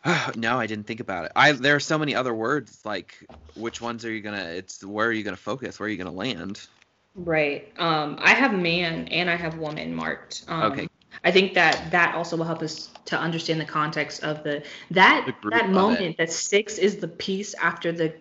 [0.36, 1.32] no, I didn't think about it.
[1.34, 2.82] I there are so many other words.
[2.84, 4.44] Like, which ones are you gonna?
[4.44, 5.80] It's where are you gonna focus?
[5.80, 6.60] Where are you gonna land?
[7.16, 7.72] Right.
[7.78, 10.44] Um, I have man and I have woman marked.
[10.50, 10.89] Um, Okay.
[11.24, 15.26] I think that that also will help us to understand the context of the that
[15.42, 18.14] The that moment that six is the peace after the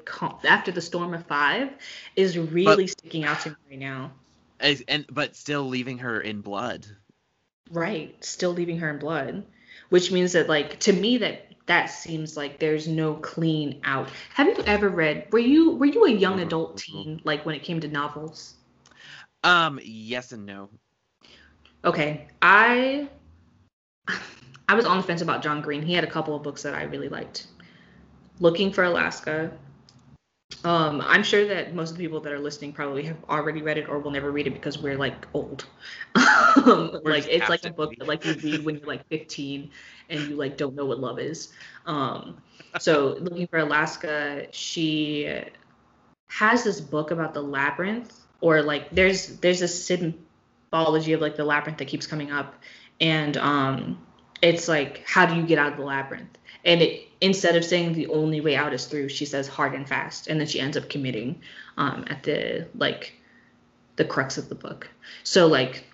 [0.44, 1.70] after the storm of five
[2.16, 4.12] is really sticking out to me right now.
[4.60, 6.86] As- and but still leaving her in blood.
[7.70, 8.16] Right.
[8.24, 9.44] Still leaving her in blood,
[9.90, 14.08] which means that like to me that that seems like there's no clean out.
[14.34, 15.28] Have you ever read?
[15.30, 18.54] Were you were you a young adult teen like when it came to novels?
[19.44, 19.78] Um.
[19.84, 20.70] Yes and no.
[21.84, 23.08] Okay, I
[24.68, 25.82] I was on the fence about John Green.
[25.82, 27.46] He had a couple of books that I really liked.
[28.40, 29.52] Looking for Alaska.
[30.64, 33.78] Um, I'm sure that most of the people that are listening probably have already read
[33.78, 35.66] it or will never read it because we're like old.
[36.14, 39.70] um, like it's like a book that like you read when you're like 15
[40.08, 41.52] and you like don't know what love is.
[41.86, 42.38] Um,
[42.80, 45.32] so looking for Alaska, she
[46.28, 49.68] has this book about the labyrinth or like there's there's a
[50.70, 52.54] symbology of like the labyrinth that keeps coming up.
[53.00, 53.98] And um
[54.42, 56.36] it's like how do you get out of the labyrinth?
[56.64, 59.88] And it instead of saying the only way out is through she says hard and
[59.88, 60.28] fast.
[60.28, 61.40] And then she ends up committing
[61.76, 63.14] um at the like
[63.96, 64.88] the crux of the book.
[65.24, 65.84] So like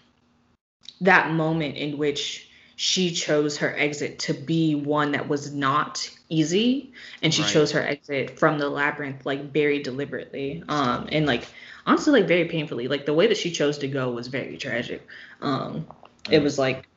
[1.00, 6.92] that moment in which she chose her exit to be one that was not easy
[7.22, 7.50] and she right.
[7.52, 10.62] chose her exit from the labyrinth like very deliberately.
[10.68, 11.46] Um and like
[11.86, 12.88] honestly like very painfully.
[12.88, 15.06] Like the way that she chose to go was very tragic.
[15.40, 15.86] Um
[16.30, 16.88] it was like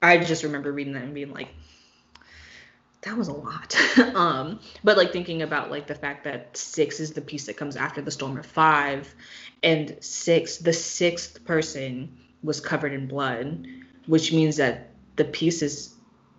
[0.00, 1.48] i just remember reading that and being like
[3.02, 3.76] that was a lot.
[4.14, 7.76] Um but like thinking about like the fact that six is the peace that comes
[7.76, 9.12] after the storm of five
[9.62, 13.66] and six the sixth person was covered in blood
[14.06, 15.94] which means that the peace is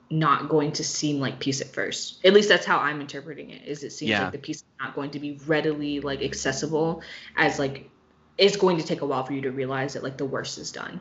[0.09, 2.23] not going to seem like peace at first.
[2.25, 3.67] At least that's how I'm interpreting it.
[3.67, 4.23] Is it seems yeah.
[4.23, 7.01] like the peace is not going to be readily like accessible
[7.37, 7.89] as like
[8.37, 10.71] it's going to take a while for you to realize that like the worst is
[10.71, 10.99] done.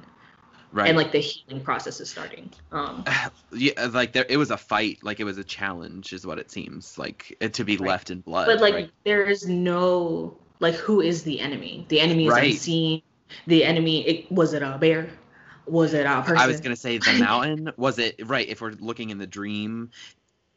[0.70, 0.88] Right.
[0.88, 2.50] And like the healing process is starting.
[2.72, 3.04] Um
[3.52, 6.50] yeah, like there it was a fight, like it was a challenge is what it
[6.50, 6.98] seems.
[6.98, 7.88] Like to be right.
[7.88, 8.46] left in blood.
[8.46, 8.90] But like right?
[9.04, 11.86] there is no like who is the enemy?
[11.88, 12.52] The enemy is right.
[12.52, 13.02] unseen.
[13.46, 15.08] The enemy it was it a bear?
[15.70, 16.36] Was it a person?
[16.36, 17.72] I was gonna say the mountain.
[17.76, 18.48] was it right?
[18.48, 19.90] If we're looking in the dream,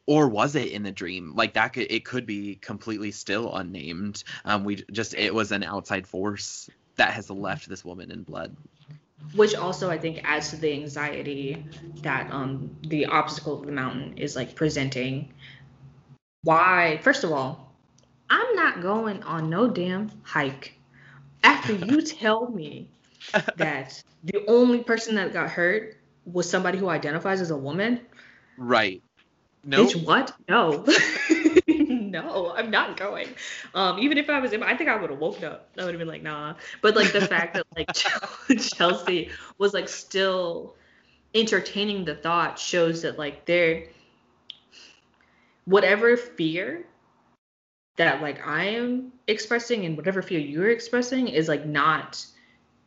[0.06, 1.34] or was it in the dream?
[1.34, 4.24] Like that could it could be completely still unnamed.
[4.44, 8.56] Um, we just it was an outside force that has left this woman in blood.
[9.34, 11.64] Which also I think adds to the anxiety
[12.02, 15.32] that um the obstacle of the mountain is like presenting.
[16.42, 16.98] Why?
[17.02, 17.72] First of all,
[18.28, 20.78] I'm not going on no damn hike
[21.44, 22.88] after you tell me
[23.56, 28.00] that the only person that got hurt was somebody who identifies as a woman.
[28.56, 29.02] Right.
[29.64, 29.84] No.
[29.84, 30.04] Nope.
[30.04, 30.34] what?
[30.48, 30.84] No.
[32.12, 33.28] no, I'm not going.
[33.74, 35.68] Um, even if I was in, I think I would have woken up.
[35.78, 36.54] I would have been like, nah.
[36.80, 37.92] But like the fact that like
[38.60, 40.74] Chelsea was like still
[41.34, 43.84] entertaining the thought shows that like they're
[45.64, 46.84] whatever fear
[47.96, 52.24] that like I am expressing and whatever fear you're expressing is like not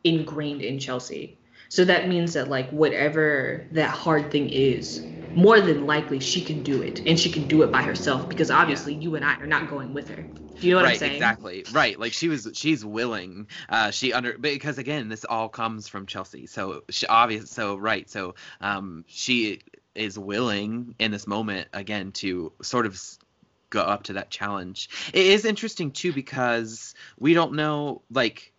[0.06, 1.38] ingrained in Chelsea.
[1.68, 5.02] So that means that like whatever that hard thing is,
[5.36, 8.50] more than likely she can do it and she can do it by herself because
[8.50, 9.02] obviously yeah.
[9.02, 10.26] you and I are not going with her.
[10.62, 11.14] Do you know what right, I'm saying?
[11.16, 11.66] Exactly.
[11.74, 12.00] Right.
[12.00, 13.48] Like she was she's willing.
[13.68, 16.48] Uh she under because again this all comes from Chelsea.
[16.48, 18.10] So she obvious so right.
[18.10, 19.60] So um she
[19.94, 23.02] is willing in this moment again to sort of
[23.70, 24.90] go up to that challenge.
[25.14, 28.54] It is interesting too because we don't know like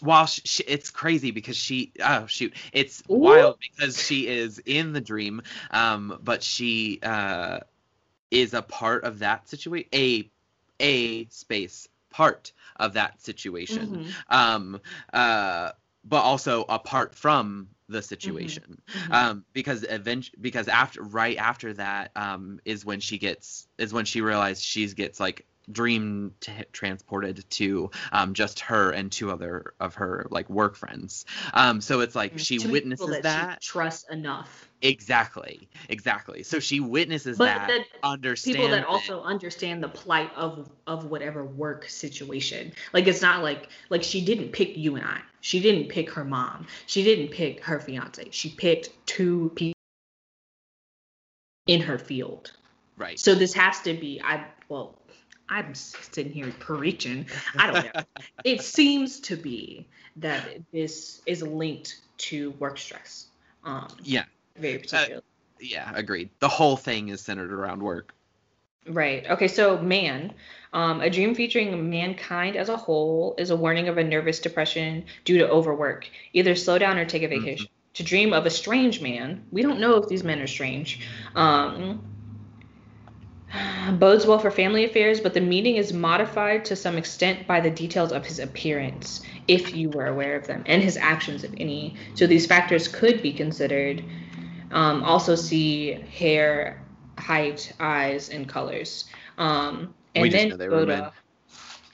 [0.00, 3.14] while she, it's crazy because she oh shoot it's Ooh.
[3.16, 7.60] wild because she is in the dream um but she uh
[8.30, 10.30] is a part of that situation a
[10.80, 14.10] a space part of that situation mm-hmm.
[14.30, 14.80] um
[15.12, 15.70] uh
[16.04, 18.98] but also apart from the situation mm-hmm.
[18.98, 19.12] mm-hmm.
[19.12, 24.04] um because eventually because after right after that um is when she gets is when
[24.04, 29.74] she realized she gets like dream t- transported to um, just her and two other
[29.80, 31.24] of her like work friends.
[31.54, 33.62] Um, so it's like she two witnesses that, that.
[33.62, 34.68] She trusts enough.
[34.80, 36.42] Exactly, exactly.
[36.44, 37.84] So she witnesses but that.
[38.04, 42.72] Understand people that also understand the plight of of whatever work situation.
[42.92, 45.20] Like it's not like like she didn't pick you and I.
[45.40, 46.66] She didn't pick her mom.
[46.86, 48.28] She didn't pick her fiance.
[48.30, 49.74] She picked two people
[51.66, 52.52] in her field.
[52.96, 53.18] Right.
[53.18, 54.98] So this has to be I well
[55.48, 57.26] I'm sitting here preaching.
[57.56, 58.02] I don't know.
[58.44, 63.26] it seems to be that this is linked to work stress.
[63.64, 64.24] Um, yeah.
[64.56, 65.16] Very particularly.
[65.16, 65.20] Uh,
[65.60, 66.30] yeah, agreed.
[66.40, 68.14] The whole thing is centered around work.
[68.86, 69.28] Right.
[69.28, 69.48] Okay.
[69.48, 70.32] So, man,
[70.72, 75.04] um, a dream featuring mankind as a whole is a warning of a nervous depression
[75.24, 76.08] due to overwork.
[76.32, 77.66] Either slow down or take a vacation.
[77.66, 77.74] Mm-hmm.
[77.94, 81.06] To dream of a strange man, we don't know if these men are strange.
[81.34, 82.00] Um,
[83.92, 87.70] bodes well for family affairs, but the meaning is modified to some extent by the
[87.70, 91.96] details of his appearance, if you were aware of them, and his actions, if any.
[92.14, 94.04] So these factors could be considered.
[94.70, 96.82] Um, also, see hair,
[97.16, 99.06] height, eyes, and colors.
[99.38, 101.12] Um, and we then to,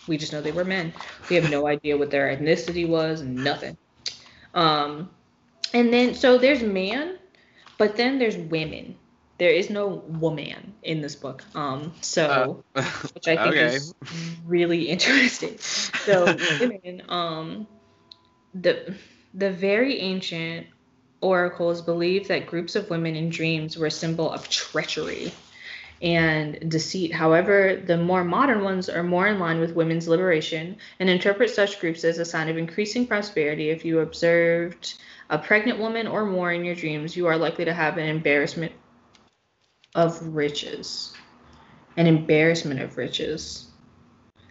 [0.07, 0.93] we just know they were men.
[1.31, 3.77] We have no idea what their ethnicity was, nothing.
[4.55, 5.11] Um,
[5.73, 7.19] and then, so there's man.
[7.77, 8.97] But then there's women.
[9.39, 11.43] There is no woman in this book.
[11.55, 12.83] Um, so Uh,
[13.15, 13.75] which I think okay.
[13.75, 13.95] is
[14.47, 15.59] really interesting.
[15.59, 16.25] So
[16.61, 17.67] women, um,
[18.55, 18.95] the
[19.35, 20.69] the very ancient
[21.21, 25.33] oracles believed that groups of women in dreams were a symbol of treachery
[26.03, 27.13] and deceit.
[27.13, 31.81] However, the more modern ones are more in line with women's liberation and interpret such
[31.81, 33.71] groups as a sign of increasing prosperity.
[33.71, 37.73] If you observed a pregnant woman or more in your dreams, you are likely to
[37.73, 38.73] have an embarrassment
[39.95, 41.13] of riches.
[41.97, 43.67] An embarrassment of riches.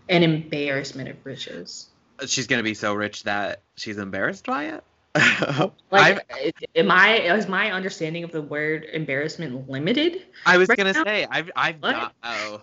[0.10, 1.90] An embarrassment of riches.
[2.26, 4.84] she's gonna be so rich that she's embarrassed by it.
[5.92, 10.24] Like, I've- am I is my understanding of the word embarrassment limited?
[10.44, 11.04] I was right gonna now?
[11.04, 11.92] say I've I've What?
[11.92, 12.16] not.
[12.24, 12.62] Oh,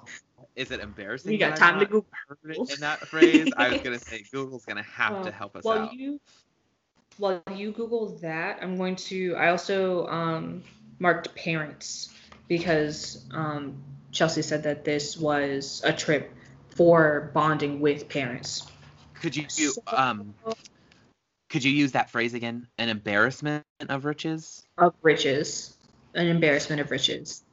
[0.57, 1.33] is it embarrassing?
[1.33, 2.07] You got time to Google.
[2.29, 3.53] heard it in that phrase.
[3.57, 5.93] I was gonna say Google's gonna have to Uh, help us while out.
[5.93, 6.21] you
[7.19, 9.37] while you Google that, I'm going to.
[9.37, 10.65] I also um,
[10.99, 12.13] marked parents
[12.51, 13.81] because um,
[14.11, 16.33] Chelsea said that this was a trip
[16.71, 18.67] for bonding with parents.
[19.15, 20.35] Could you, So- um
[21.49, 22.67] could you use that phrase again?
[22.79, 24.67] An embarrassment of riches.
[24.79, 25.77] Of riches,
[26.15, 27.45] an embarrassment of riches.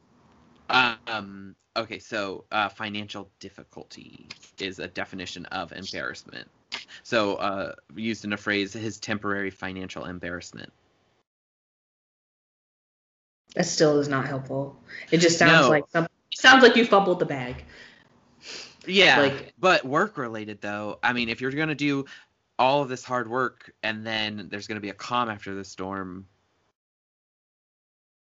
[0.69, 1.55] Um.
[1.75, 4.27] Okay, so uh, financial difficulty
[4.59, 6.47] is a definition of embarrassment.
[7.03, 10.73] So, uh, used in a phrase, his temporary financial embarrassment.
[13.57, 14.77] That still is not helpful.
[15.09, 15.69] It just sounds No.
[15.69, 16.07] like some.
[16.31, 17.65] Sounds like you fumbled the bag.
[18.85, 20.99] Yeah, Like- but work related though.
[21.01, 22.05] I mean, if you're gonna do
[22.59, 26.27] all of this hard work and then there's gonna be a calm after the storm,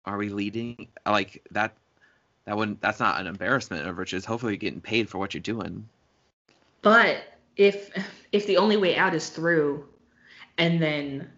[0.06, 1.76] are we leading like that?
[2.46, 2.80] That wouldn't.
[2.80, 4.24] That's not an embarrassment of riches.
[4.24, 5.90] Hopefully, you're getting paid for what you're doing.
[6.82, 7.92] But if
[8.32, 9.86] if the only way out is through,
[10.58, 11.30] and then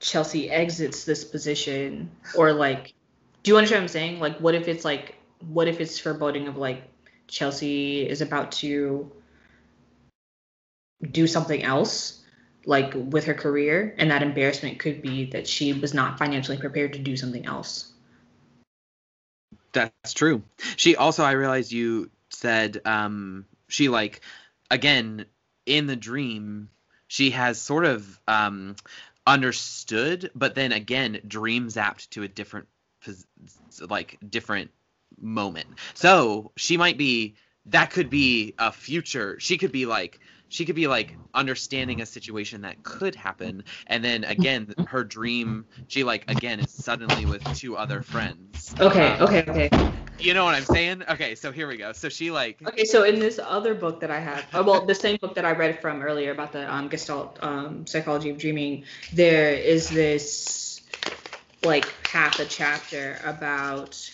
[0.00, 2.92] Chelsea exits this position, or like,
[3.46, 4.18] do you understand what I'm saying?
[4.18, 6.82] Like, what if it's like, what if it's foreboding of like
[7.28, 9.08] Chelsea is about to
[11.12, 12.24] do something else,
[12.64, 16.94] like with her career, and that embarrassment could be that she was not financially prepared
[16.94, 17.92] to do something else.
[19.70, 20.42] That's true.
[20.74, 24.22] She also, I realized you said, um, she like,
[24.72, 25.24] again,
[25.66, 26.68] in the dream,
[27.06, 28.74] she has sort of um,
[29.24, 32.66] understood, but then again, dream zapped to a different,
[33.88, 34.70] like, different
[35.20, 35.66] moment.
[35.94, 37.36] So she might be,
[37.66, 39.38] that could be a future.
[39.40, 44.02] She could be like, she could be like understanding a situation that could happen and
[44.02, 49.20] then again her dream she like again is suddenly with two other friends Okay, Um,
[49.20, 49.70] okay, okay.
[50.18, 51.02] you know what I'm saying?
[51.10, 51.92] Okay, so here we go.
[51.92, 54.94] So she like Okay, so in this other book that I have, uh, well, the
[54.94, 58.84] same book that I read from earlier about the um, Gestalt um, psychology of dreaming,
[59.12, 60.75] there is this
[61.66, 64.10] like half a chapter about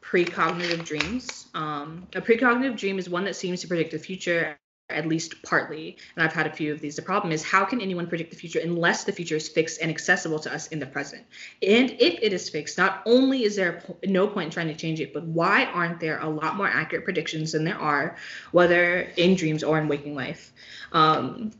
[0.00, 1.48] precognitive dreams.
[1.54, 4.58] Um, a precognitive dream is one that seems to predict the future
[4.90, 6.96] at least partly and i've had a few of these.
[6.96, 9.90] The problem is how can anyone predict the future unless the future is fixed and
[9.90, 11.24] accessible to us in the present?
[11.62, 15.00] And if it is fixed not only is there no point in trying to change
[15.00, 18.16] it but why aren't there a lot more accurate predictions than there are
[18.50, 20.52] whether in dreams or in waking life?
[20.92, 21.52] Um,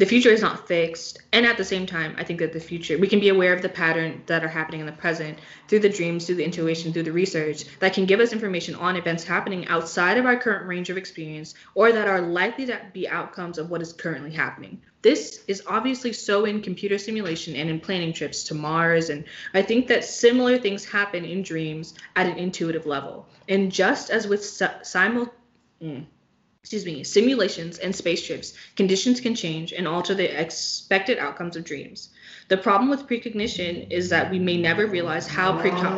[0.00, 1.18] the future is not fixed.
[1.30, 3.62] And at the same time i think that the future we can be aware of
[3.62, 5.38] the pattern that are happening in the present
[5.68, 8.96] through the dreams through the intuition through the research that can give us information on
[8.96, 13.08] events happening outside of our current range of experience or that are likely to be
[13.08, 14.80] outcomes of what is currently happening.
[15.02, 19.10] This is obviously so in computer simulation and in planning trips to mars.
[19.10, 19.24] And
[19.54, 23.26] i think that similar things happen in dreams at an intuitive level.
[23.48, 25.32] And just as with si- simul
[25.82, 26.04] mm,
[26.62, 31.64] excuse me, simulations and space trips, conditions can change and alter the expected outcomes of
[31.64, 32.10] dreams.
[32.48, 35.96] The problem with precognition is that we may never realize how precog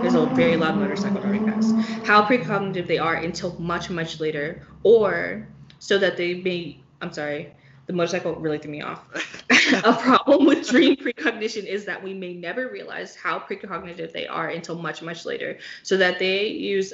[0.00, 1.76] there's a very loud motorcycle driving past.
[2.02, 5.46] How precognitive they are until much, much later, or
[5.78, 7.52] so that they may I'm sorry,
[7.86, 9.04] the motorcycle really threw me off.
[9.84, 14.48] a problem with dream precognition is that we may never realize how precognitive they are
[14.48, 16.92] until much, much later, so that they use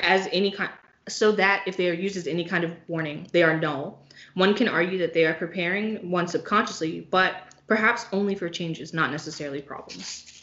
[0.00, 0.70] as any kind
[1.08, 4.02] so that if they are used as any kind of warning, they are null.
[4.34, 7.34] One can argue that they are preparing one subconsciously, but
[7.66, 10.42] perhaps only for changes, not necessarily problems.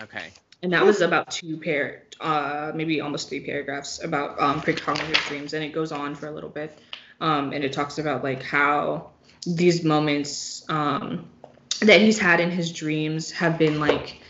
[0.00, 0.30] okay.
[0.62, 5.54] And that was about two pair, uh, maybe almost three paragraphs about um, precognitive dreams,
[5.54, 6.78] and it goes on for a little bit,
[7.20, 9.10] um, and it talks about like how
[9.46, 11.30] these moments um,
[11.80, 14.20] that he's had in his dreams have been like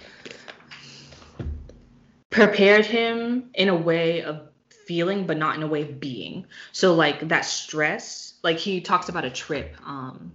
[2.31, 4.50] prepared him in a way of
[4.91, 9.09] feeling but not in a way of being so like that stress like he talks
[9.09, 10.33] about a trip um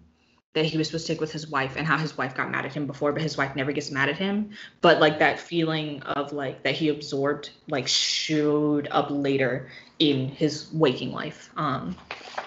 [0.56, 2.66] that he was supposed to take with his wife and how his wife got mad
[2.66, 4.52] at him before, but his wife never gets mad at him.
[4.80, 10.72] But like that feeling of like that he absorbed like showed up later in his
[10.72, 11.94] waking life, um,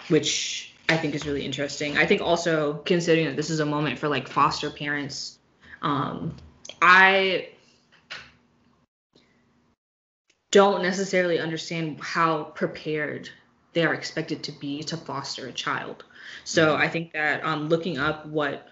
[0.08, 1.98] which I think is really interesting.
[1.98, 5.38] I think also considering that this is a moment for like foster parents,
[5.82, 6.34] um,
[6.80, 7.50] I
[10.50, 13.30] don't necessarily understand how prepared
[13.72, 16.04] they are expected to be to foster a child.
[16.44, 18.66] So I think that um, looking up what,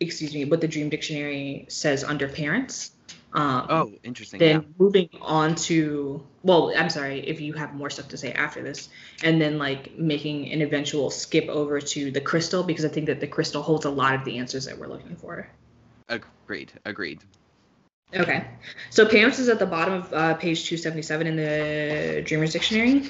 [0.00, 2.90] excuse me, what the Dream Dictionary says under parents.
[3.34, 4.38] Um, Oh, interesting.
[4.40, 4.68] then yeah.
[4.76, 8.90] moving on to well i'm sorry if you have more stuff to say after this
[9.24, 13.20] and then like making an eventual skip over to the crystal because i think that
[13.20, 15.48] the crystal holds a lot of the answers that we're looking for
[16.08, 16.72] Agreed.
[16.84, 17.20] Agreed.
[18.14, 18.44] Okay.
[18.90, 23.08] So parents is at the bottom of uh, page 277 in the dreamers dictionary.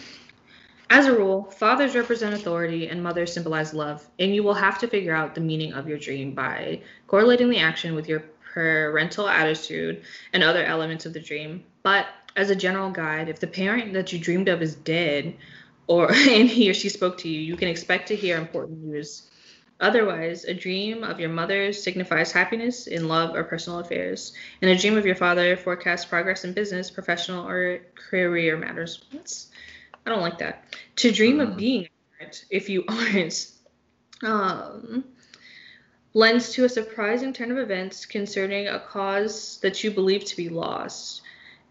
[0.91, 4.89] As a rule fathers represent authority and mothers symbolize love and you will have to
[4.89, 10.03] figure out the meaning of your dream by correlating the action with your parental attitude
[10.35, 11.65] and other elements of the dream.
[11.83, 15.35] But as a general guide if the parent that you dreamed of is dead
[15.87, 19.31] or and he or she spoke to you you can expect to hear important news
[19.83, 24.79] Otherwise, a dream of your mother signifies happiness in love or personal affairs, and a
[24.79, 29.03] dream of your father forecasts progress in business, professional, or career matters.
[29.13, 29.51] That's,
[30.07, 30.77] I don't like that.
[30.97, 31.57] To dream of Mm.
[31.57, 33.51] being a parent, if you aren't,
[34.23, 35.05] um,
[36.15, 40.49] lends to a surprising turn of events concerning a cause that you believe to be
[40.49, 41.23] lost.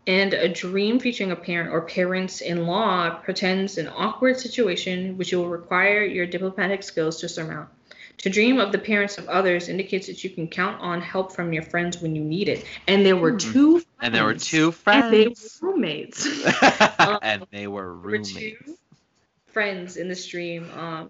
[0.06, 5.32] And a dream featuring a parent or parents in law pretends an awkward situation which
[5.32, 7.70] will require your diplomatic skills to surmount.
[8.22, 11.54] To dream of the parents of others indicates that you can count on help from
[11.54, 12.66] your friends when you need it.
[12.88, 13.38] And there were Hmm.
[13.38, 13.86] two friends.
[14.02, 15.04] And there were two friends.
[15.06, 16.26] And they were roommates.
[17.24, 18.34] and they were There were roommates.
[18.34, 18.78] two
[19.48, 20.70] friends in the stream.
[20.78, 21.10] Um,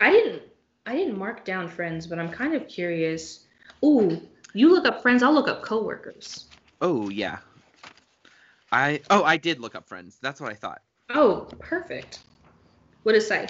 [0.00, 0.42] I didn't
[0.84, 3.44] I didn't mark down friends, but I'm kind of curious.
[3.84, 4.20] Ooh,
[4.52, 6.46] you look up friends, I'll look up coworkers.
[6.80, 7.38] Oh yeah.
[8.70, 10.18] I oh I did look up friends.
[10.20, 10.82] That's what I thought.
[11.10, 12.20] Oh, perfect.
[13.04, 13.46] What does it say?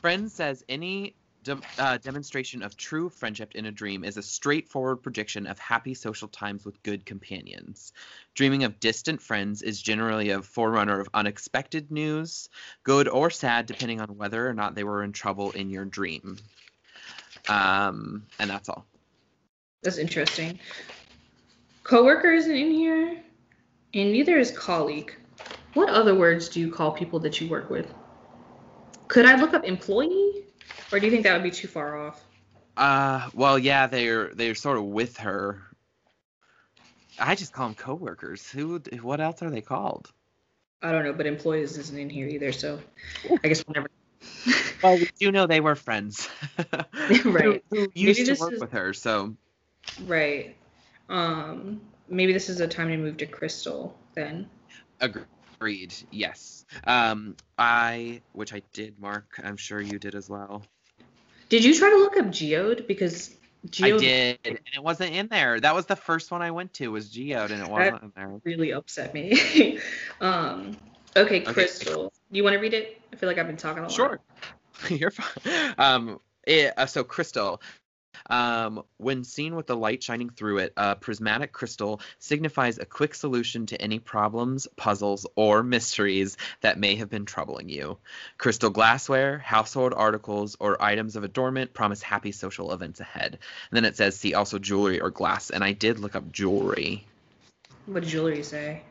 [0.00, 1.14] Friends says any
[1.46, 5.94] de- uh, demonstration of true friendship in a dream is a straightforward prediction of happy
[5.94, 7.92] social times with good companions.
[8.34, 12.48] Dreaming of distant friends is generally a forerunner of unexpected news,
[12.82, 16.36] good or sad, depending on whether or not they were in trouble in your dream.
[17.48, 18.84] Um, and that's all.
[19.82, 20.58] That's interesting.
[21.84, 23.22] Coworker isn't in here,
[23.94, 25.14] and neither is colleague.
[25.74, 27.94] What other words do you call people that you work with?
[29.06, 30.45] Could I look up employee,
[30.92, 32.22] or do you think that would be too far off?
[32.76, 35.62] Uh, well, yeah, they're they're sort of with her.
[37.18, 38.50] I just call them coworkers.
[38.50, 38.80] Who?
[39.00, 40.12] What else are they called?
[40.82, 42.78] I don't know, but employees isn't in here either, so
[43.42, 43.88] I guess we'll never.
[44.82, 46.28] Well, we do know they were friends.
[47.24, 47.64] Right.
[47.70, 49.34] Who, used to work is- with her, so
[50.04, 50.54] right.
[51.08, 54.48] Um, maybe this is a time to move to Crystal then.
[55.00, 55.94] agreed.
[56.10, 56.66] Yes.
[56.84, 59.40] Um, I, which I did mark.
[59.42, 60.62] I'm sure you did as well.
[61.48, 63.34] Did you try to look up Geode because
[63.68, 65.60] Geode I did, and it wasn't in there.
[65.60, 68.40] That was the first one I went to was Geode, and it wasn't in there.
[68.44, 69.78] really upset me.
[70.20, 70.76] um,
[71.16, 71.52] okay, Okay.
[71.52, 73.00] Crystal, you want to read it?
[73.12, 73.92] I feel like I've been talking a lot.
[73.92, 74.20] Sure.
[74.88, 75.74] You're fine.
[75.78, 77.60] Um, it, uh, so crystal.
[78.28, 83.14] Um, when seen with the light shining through it, a prismatic crystal signifies a quick
[83.14, 87.98] solution to any problems, puzzles, or mysteries that may have been troubling you.
[88.38, 93.38] Crystal glassware, household articles, or items of adornment promise happy social events ahead.
[93.70, 95.50] And then it says, see also jewelry or glass.
[95.50, 97.04] And I did look up jewelry.
[97.86, 98.82] What did jewelry say?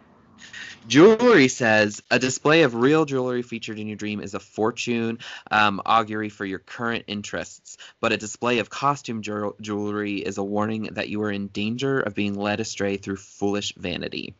[0.87, 5.17] Jewelry says a display of real jewelry featured in your dream is a fortune
[5.49, 10.43] um, augury for your current interests, but a display of costume jewel- jewelry is a
[10.43, 14.35] warning that you are in danger of being led astray through foolish vanity.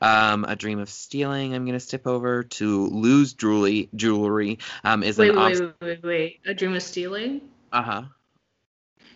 [0.00, 3.88] Um, a dream of stealing, I'm going to skip over to lose jewelry.
[3.94, 6.40] Jewelry um, is Wait, an wait, wait, wait, wait, wait.
[6.46, 7.42] A dream of stealing?
[7.72, 8.02] uh huh.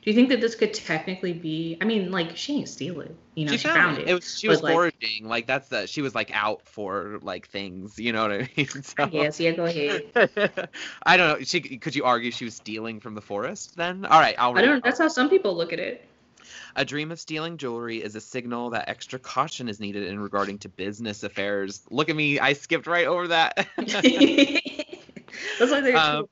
[0.09, 1.77] Do you think that this could technically be?
[1.83, 3.15] I mean, like she ain't stealing.
[3.35, 4.09] You know, she, found, it.
[4.09, 5.29] It was she was like- foraging.
[5.29, 7.99] Like that's the she was like out for like things.
[7.99, 8.69] You know what I mean?
[8.83, 10.05] So- Yes, yeah, go ahead.
[11.03, 11.45] I don't know.
[11.45, 14.07] She could you argue she was stealing from the forest then?
[14.07, 14.79] All right, I'll I don't.
[14.79, 14.85] it.
[14.85, 16.09] That's how some people look at it.
[16.75, 20.57] A dream of stealing jewelry is a signal that extra caution is needed in regarding
[20.61, 21.83] to business affairs.
[21.91, 23.69] Look at me, I skipped right over that.
[23.77, 23.93] that's
[25.71, 26.25] like they're Um.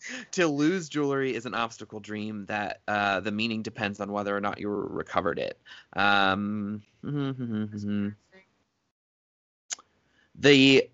[0.32, 4.40] to lose jewelry is an obstacle dream that uh, the meaning depends on whether or
[4.40, 5.58] not you recovered it.
[5.94, 6.82] Um,
[10.34, 10.88] the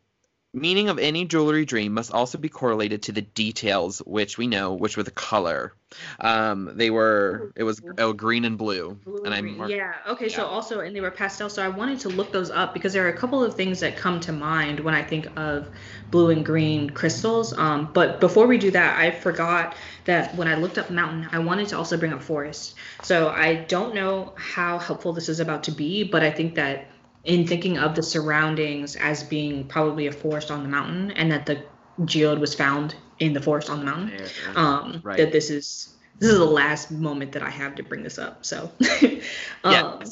[0.57, 4.73] Meaning of any jewelry dream must also be correlated to the details, which we know,
[4.73, 5.75] which were the color.
[6.19, 9.93] Um, they were it was oh, green and blue, Blue and I marked- yeah.
[10.09, 10.31] Okay.
[10.31, 11.51] So also, and they were pastel.
[11.51, 13.99] So I wanted to look those up because there are a couple of things that
[13.99, 15.69] come to mind when I think of
[16.11, 17.53] blue and green crystals.
[17.53, 19.77] Um, but before we do that, I forgot
[20.07, 22.77] that when I looked up mountain, I wanted to also bring up forest.
[23.03, 26.87] So I don't know how helpful this is about to be, but I think that
[27.27, 31.45] in thinking of the surroundings as being probably a forest on the mountain, and that
[31.45, 31.63] the
[32.05, 34.13] geode was found in the forest on the mountain
[34.55, 35.17] um, Right.
[35.19, 38.47] that this is this is the last moment that I have to bring this up.
[38.47, 38.71] So,
[39.65, 40.03] um,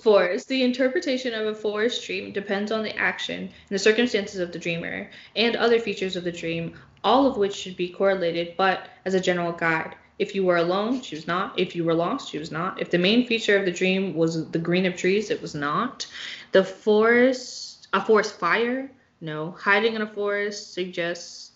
[0.00, 0.48] forest.
[0.48, 4.58] The interpretation of a forest dream depends on the action and the circumstances of the
[4.58, 9.14] dreamer and other features of the dream, all of which should be correlated, but as
[9.14, 9.94] a general guide.
[10.18, 11.58] If you were alone, she was not.
[11.58, 12.80] If you were lost, she was not.
[12.80, 16.06] If the main feature of the dream was the green of trees, it was not.
[16.52, 18.90] The forest, a forest fire,
[19.20, 19.50] no.
[19.52, 21.52] Hiding in a forest suggests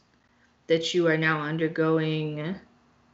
[0.67, 2.57] that you are now undergoing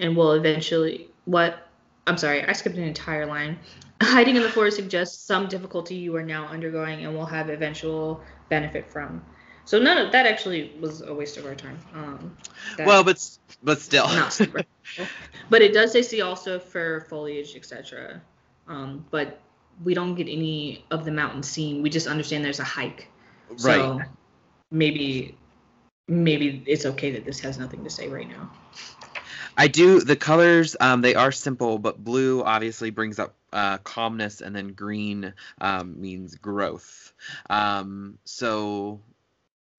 [0.01, 1.69] and will eventually what
[2.07, 3.59] I'm sorry, I skipped an entire line.
[4.03, 8.23] Hiding in the forest suggests some difficulty you are now undergoing and will have eventual
[8.51, 9.25] benefit from.
[9.65, 11.79] So none of that actually was a waste of our time.
[11.95, 12.37] Um,
[12.79, 13.27] well, but
[13.63, 14.07] but still.
[14.07, 14.63] not super.
[15.51, 18.21] but it does say see also for foliage, etc.
[18.69, 19.41] Um, but
[19.83, 21.83] we don't get any of the mountain scene.
[21.83, 23.09] We just understand there's a hike.
[23.49, 23.59] Right.
[23.59, 24.01] So
[24.71, 25.37] maybe
[26.09, 28.51] maybe it's okay that this has nothing to say right now.
[29.57, 30.77] I do the colors.
[30.79, 36.01] Um, they are simple, but blue obviously brings up uh, calmness, and then green um,
[36.01, 37.13] means growth.
[37.49, 39.01] Um, so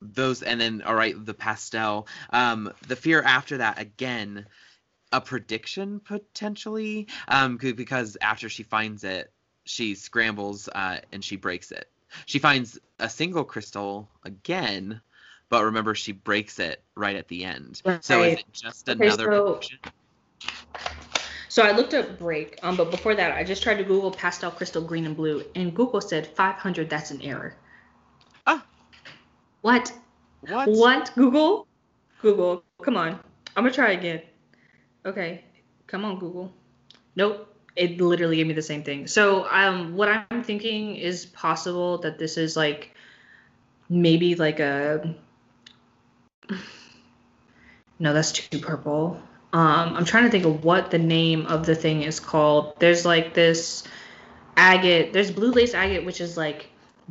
[0.02, 2.08] those, and then all right, the pastel.
[2.30, 4.46] Um, the fear after that again,
[5.12, 9.32] a prediction potentially, um, because after she finds it,
[9.64, 11.90] she scrambles uh, and she breaks it.
[12.26, 15.02] She finds a single crystal again.
[15.48, 17.82] But remember, she breaks it right at the end.
[18.02, 19.80] So is it just Okay, another so- prediction?
[21.50, 24.52] So I looked up break, um, but before that, I just tried to Google pastel
[24.52, 26.90] crystal green and blue, and Google said 500.
[26.90, 27.56] That's an error.
[29.66, 29.92] What?
[30.42, 30.70] What?
[30.70, 31.12] What?
[31.16, 31.66] Google?
[32.22, 33.20] Google, come on.
[33.56, 34.22] I'm gonna try again.
[35.04, 35.44] Okay,
[35.88, 36.54] come on, Google.
[37.16, 37.52] Nope.
[37.76, 39.08] It literally gave me the same thing.
[39.08, 42.92] So, um, what I'm thinking is possible that this is like
[43.90, 45.16] maybe like a.
[47.98, 49.20] No, that's too purple.
[49.54, 52.78] Um, I'm trying to think of what the name of the thing is called.
[52.80, 53.84] There's like this
[54.58, 55.12] agate.
[55.12, 56.68] There's blue lace agate, which is like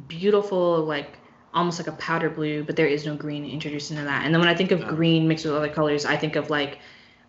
[0.07, 1.19] beautiful, like
[1.55, 4.25] almost like a powder blue, but there is no green introduced into that.
[4.25, 4.95] And then when I think of Oh.
[4.95, 6.81] green mixed with other colors, I think of like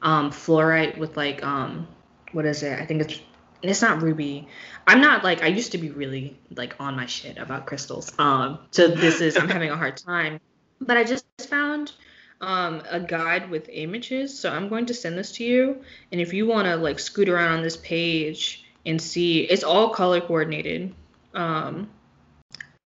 [0.01, 1.87] um, fluorite with like um,
[2.31, 2.79] what is it?
[2.79, 3.19] I think it's
[3.61, 4.47] it's not ruby.
[4.85, 8.11] I'm not like I used to be really like on my shit about crystals.
[8.19, 10.39] Um, so this is I'm having a hard time.
[10.81, 11.93] But I just found
[12.41, 15.81] um, a guide with images, so I'm going to send this to you.
[16.11, 19.89] And if you want to like scoot around on this page and see, it's all
[19.89, 20.93] color coordinated.
[21.33, 21.89] Um,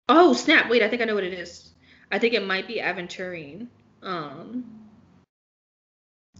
[0.09, 0.69] oh snap!
[0.69, 1.71] Wait, I think I know what it is.
[2.11, 3.67] I think it might be aventurine.
[4.01, 4.65] Um,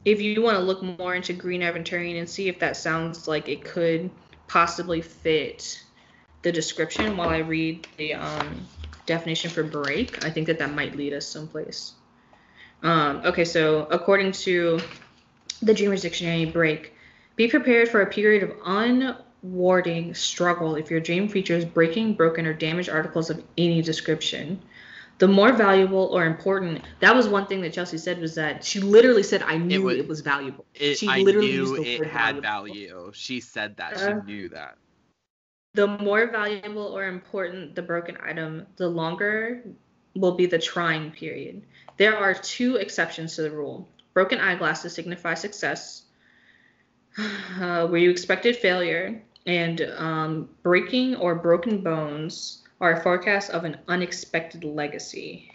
[0.05, 3.47] if you want to look more into green aventurine and see if that sounds like
[3.47, 4.09] it could
[4.47, 5.83] possibly fit
[6.41, 8.65] the description while I read the um,
[9.05, 11.93] definition for break, I think that that might lead us someplace.
[12.81, 14.79] Um, okay, so according to
[15.61, 16.93] the Dreamer's Dictionary, break.
[17.35, 18.51] Be prepared for a period of
[19.43, 24.61] unwarding struggle if your dream features breaking, broken, or damaged articles of any description.
[25.19, 28.79] The more valuable or important, that was one thing that Chelsea said was that she
[28.79, 30.65] literally said, I knew it was- was, valuable.
[30.73, 33.01] It, she I literally knew used the it word had valuable.
[33.01, 33.11] value.
[33.13, 33.93] She said that.
[33.97, 34.77] Uh, she knew that.
[35.73, 39.63] The more valuable or important the broken item, the longer
[40.15, 41.63] will be the trying period.
[41.97, 43.89] There are two exceptions to the rule.
[44.13, 46.03] Broken eyeglasses signify success,
[47.17, 53.63] uh, where you expected failure, and um, breaking or broken bones are a forecast of
[53.63, 55.51] an unexpected legacy.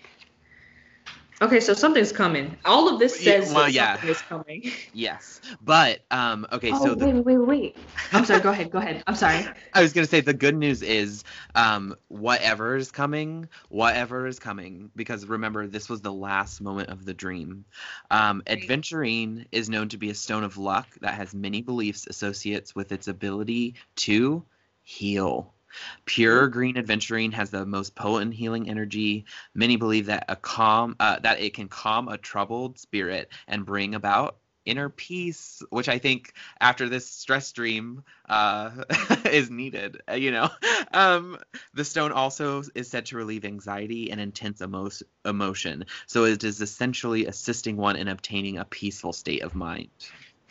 [1.43, 2.57] Okay, so something's coming.
[2.64, 3.93] All of this says well, that yeah.
[3.95, 4.62] something is coming.
[4.97, 5.41] Yes.
[5.61, 7.76] But um okay, oh, so the wait, wait, wait, wait.
[8.12, 8.41] I'm sorry.
[8.41, 8.70] Go ahead.
[8.70, 9.03] Go ahead.
[9.09, 9.45] I'm sorry.
[9.72, 11.24] I was gonna say the good news is
[11.57, 17.05] um whatever is coming, whatever is coming, because remember this was the last moment of
[17.05, 17.64] the dream.
[18.11, 18.61] Um Right.
[18.61, 22.93] adventurine is known to be a stone of luck that has many beliefs associates with
[22.93, 24.45] its ability to
[24.85, 25.54] heal.
[26.05, 29.25] Pure green adventurine has the most potent healing energy.
[29.55, 33.95] Many believe that a calm uh, that it can calm a troubled spirit and bring
[33.95, 38.85] about inner peace, which I think after this stress dream uh,
[39.31, 40.01] is needed.
[40.09, 40.49] uh, You know,
[40.93, 41.39] um,
[41.75, 44.91] the stone also is said to relieve anxiety and intense emo-
[45.25, 49.91] emotion, so it is essentially assisting one in obtaining a peaceful state of mind.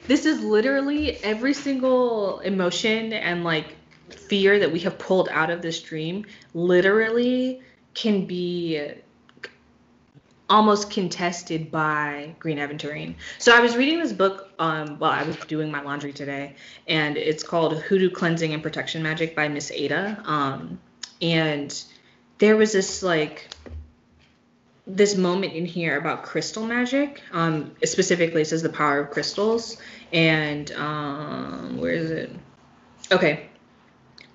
[0.08, 3.78] This is literally every single emotion and like
[4.10, 7.62] fear that we have pulled out of this dream literally
[7.94, 8.92] can be
[10.50, 13.16] almost contested by Green Aventurine.
[13.40, 16.56] So I was reading this book um while I was doing my laundry today
[16.88, 20.22] and it's called Hoodoo Cleansing and Protection Magic by Miss Ada.
[20.26, 20.80] Um
[21.22, 21.84] and
[22.40, 23.50] there was this like
[24.86, 27.22] this moment in here about crystal magic.
[27.32, 29.78] Um, specifically, it says the power of crystals.
[30.12, 32.32] And um, where is it?
[33.12, 33.50] Okay.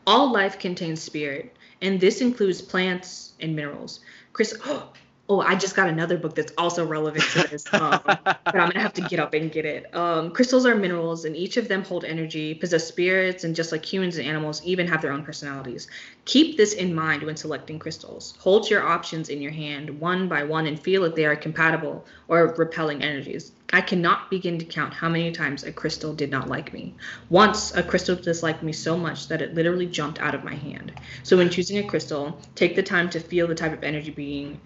[0.08, 4.00] All life contains spirit, and this includes plants and minerals.
[4.32, 4.90] Chris, Oh,
[5.30, 8.94] I just got another book that's also relevant to this, um, but I'm gonna have
[8.94, 9.94] to get up and get it.
[9.94, 13.84] Um, crystals are minerals, and each of them hold energy, possess spirits, and just like
[13.84, 15.86] humans and animals, even have their own personalities.
[16.24, 18.38] Keep this in mind when selecting crystals.
[18.38, 22.06] Hold your options in your hand one by one and feel if they are compatible
[22.28, 23.52] or repelling energies.
[23.70, 26.94] I cannot begin to count how many times a crystal did not like me.
[27.28, 30.92] Once, a crystal disliked me so much that it literally jumped out of my hand.
[31.22, 34.58] So, when choosing a crystal, take the time to feel the type of energy being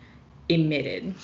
[0.55, 1.15] emitted.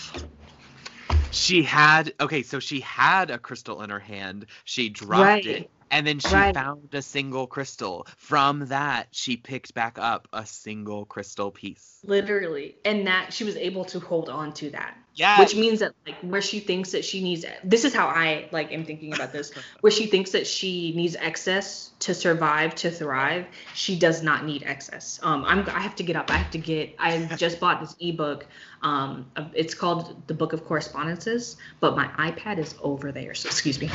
[1.31, 4.47] She had okay, so she had a crystal in her hand.
[4.65, 5.47] She dropped Right.
[5.47, 6.55] it, and then she Right.
[6.55, 8.07] found a single crystal.
[8.17, 11.99] From that, she picked back up a single crystal piece.
[12.05, 12.77] Literally.
[12.85, 14.97] And that she was able to hold on to that.
[15.19, 18.49] Yeah, which means that like where she thinks that she needs this is how i
[18.53, 19.51] like am thinking about this.
[19.81, 24.63] Where she thinks that she needs excess to survive to thrive she does not need
[24.63, 25.19] excess.
[25.25, 26.31] Um i'm i have to get up.
[26.31, 28.47] I have to get i just bought this ebook.
[28.83, 33.81] Um it's called the book of correspondences but my ipad is over there so excuse
[33.81, 33.91] me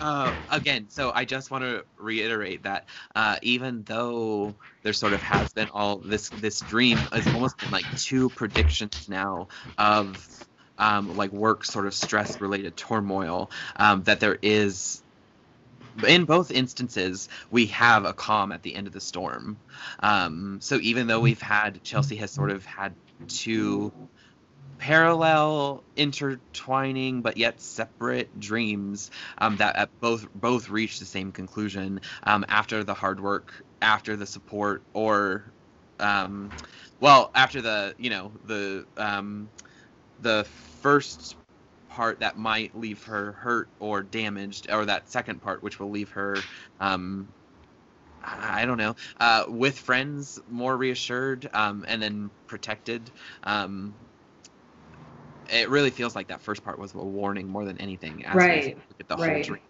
[0.00, 5.20] Uh, again, so I just want to reiterate that uh, even though there sort of
[5.22, 10.26] has been all this this dream has almost been like two predictions now of
[10.78, 15.02] um, like work sort of stress related turmoil um, that there is
[16.06, 19.60] in both instances we have a calm at the end of the storm.
[20.00, 22.96] Um, so even though we've had chelsea has sort of had
[23.28, 23.92] two
[24.80, 32.00] parallel intertwining but yet separate dreams um, that at both both reach the same conclusion
[32.24, 33.52] um, after the hard work
[33.82, 35.44] after the support or
[36.00, 36.50] um,
[36.98, 39.50] well after the you know the um,
[40.20, 40.44] the
[40.82, 41.36] first
[41.90, 46.10] part that might leave her hurt or damaged or that second part which will leave
[46.10, 46.46] her
[46.80, 47.28] um,
[48.22, 48.96] I I don't know.
[49.18, 53.10] Uh, with friends, more reassured, um, and then protected.
[53.44, 53.94] Um,
[55.50, 58.24] it really feels like that first part was a warning more than anything.
[58.24, 59.44] As Right, look at the whole right.
[59.44, 59.60] dream.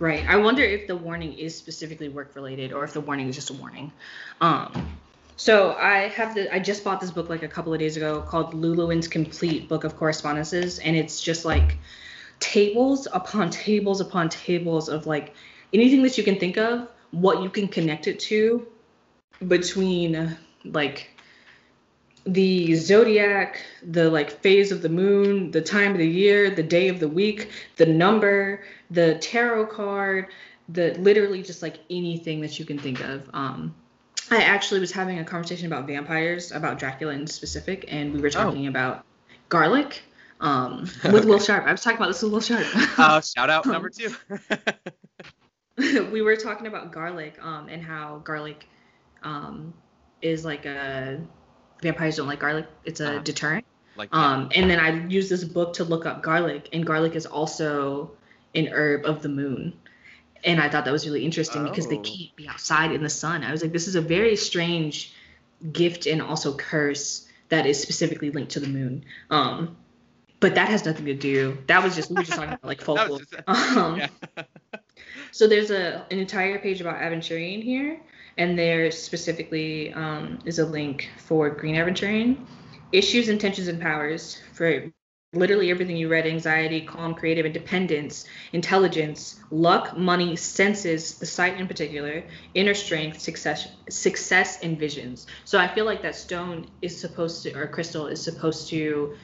[0.00, 0.24] Right.
[0.28, 3.50] I wonder if the warning is specifically work related or if the warning is just
[3.50, 3.92] a warning.
[4.40, 4.98] Um,
[5.36, 8.22] so I have the I just bought this book like a couple of days ago
[8.22, 11.76] called Llewellyn's Complete Book of Correspondences, and it's just like
[12.40, 15.34] tables upon tables upon tables of like
[15.72, 18.66] anything that you can think of, what you can connect it to
[19.46, 21.10] between like
[22.26, 26.88] the zodiac, the like phase of the moon, the time of the year, the day
[26.88, 30.28] of the week, the number, the tarot card,
[30.68, 33.28] the literally just like anything that you can think of.
[33.34, 33.74] Um,
[34.30, 38.30] I actually was having a conversation about vampires, about Dracula in specific, and we were
[38.30, 39.04] talking about
[39.50, 40.02] garlic
[40.40, 41.66] um, with Will Sharp.
[41.66, 42.66] I was talking about this with Will Sharp.
[42.98, 44.14] Uh, shout out number two.
[46.10, 48.66] we were talking about garlic um, and how garlic
[49.22, 49.74] um,
[50.22, 51.20] is like a
[51.84, 52.66] vampires don't like garlic.
[52.84, 53.18] It's a Uh-huh.
[53.22, 53.64] deterrent.
[53.96, 57.26] like Um, and then I used this book to look up garlic, and garlic is
[57.26, 58.10] also
[58.56, 59.72] an herb of the moon.
[60.42, 62.02] And I thought that was really interesting because they Oh.
[62.02, 63.44] can't be outside in the sun.
[63.44, 65.12] I was like, this is a very strange
[65.72, 69.04] gift and also curse that is specifically linked to the moon.
[69.30, 69.76] Um,
[70.40, 71.56] but that has nothing to do.
[71.68, 73.20] That was just we were just talking about like folklore.
[73.20, 74.08] just- Um, yeah.
[75.30, 78.00] so there's a an entire page about aventurine here,
[78.38, 82.44] and there specifically um, is a link for green aventurine,
[82.92, 84.90] issues, intentions, and powers for
[85.32, 91.66] literally everything you read: anxiety, calm, creative, independence, intelligence, luck, money, senses, the sight in
[91.66, 92.24] particular,
[92.54, 95.26] inner strength, success, success, and visions.
[95.44, 99.16] So I feel like that stone is supposed to, or crystal is supposed to,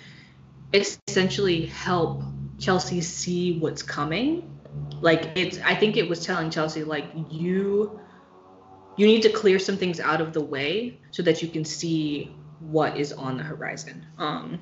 [0.72, 2.22] essentially help
[2.58, 4.60] Chelsea see what's coming
[5.00, 8.00] like it's i think it was telling chelsea like you
[9.00, 12.34] you need to clear some things out of the way so that you can see
[12.60, 14.60] what is on the horizon um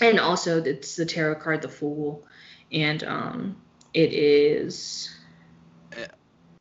[0.00, 2.24] and also it's the tarot card, the Fool,
[2.70, 3.56] and um,
[3.94, 5.10] it is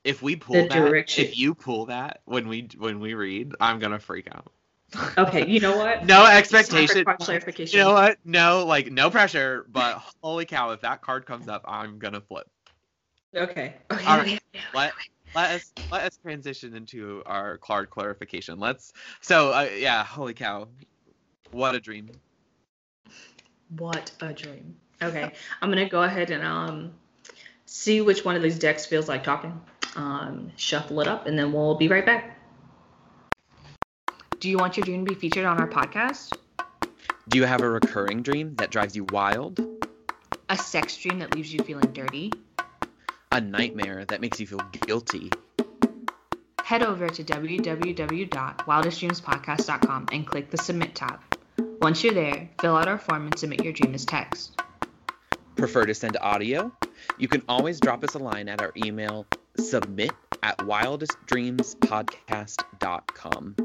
[0.03, 1.25] If we pull that, direction.
[1.25, 4.51] if you pull that when we when we read, I'm gonna freak out.
[5.17, 5.45] okay.
[5.45, 6.05] You know what?
[6.05, 7.17] No It's time for expectation.
[7.19, 7.79] clarification.
[7.79, 8.17] You know what?
[8.23, 9.65] No, like no pressure.
[9.69, 12.47] But holy cow, if that card comes up, I'm gonna flip.
[13.35, 13.73] Okay.
[13.91, 14.05] Okay.
[14.05, 14.27] All right.
[14.27, 14.65] okay, okay, okay.
[14.73, 14.93] let
[15.35, 18.59] us let us transition into our card clarification.
[18.59, 18.93] Let's.
[19.21, 20.67] So uh, yeah, holy cow,
[21.51, 22.09] what a dream.
[23.77, 24.75] What a dream.
[25.01, 25.31] Okay,
[25.61, 26.93] I'm gonna go ahead and um
[27.65, 29.59] see which one of these decks feels like talking.
[29.95, 32.37] Um, shuffle it up, and then we'll be right back.
[34.39, 36.35] Do you want your dream to be featured on our podcast?
[37.27, 39.59] Do you have a recurring dream that drives you wild?
[40.49, 42.35] A sex dream that leaves you feeling dirty?
[43.35, 45.29] A nightmare that makes you feel guilty?
[46.63, 51.19] Head over to www.wildestdreamspodcast.com and click the submit tab.
[51.81, 54.57] Once you're there, fill out our form and submit your dream as text.
[55.57, 56.71] Prefer to send audio?
[57.17, 59.25] You can always drop us a line at our email
[59.57, 63.55] submit at wildestdreamspodcast.com.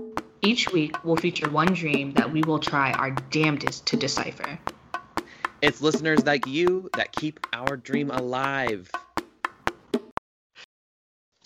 [0.43, 4.59] Each week, we'll feature one dream that we will try our damnedest to decipher.
[5.63, 8.91] It's listeners like you that keep our dream alive.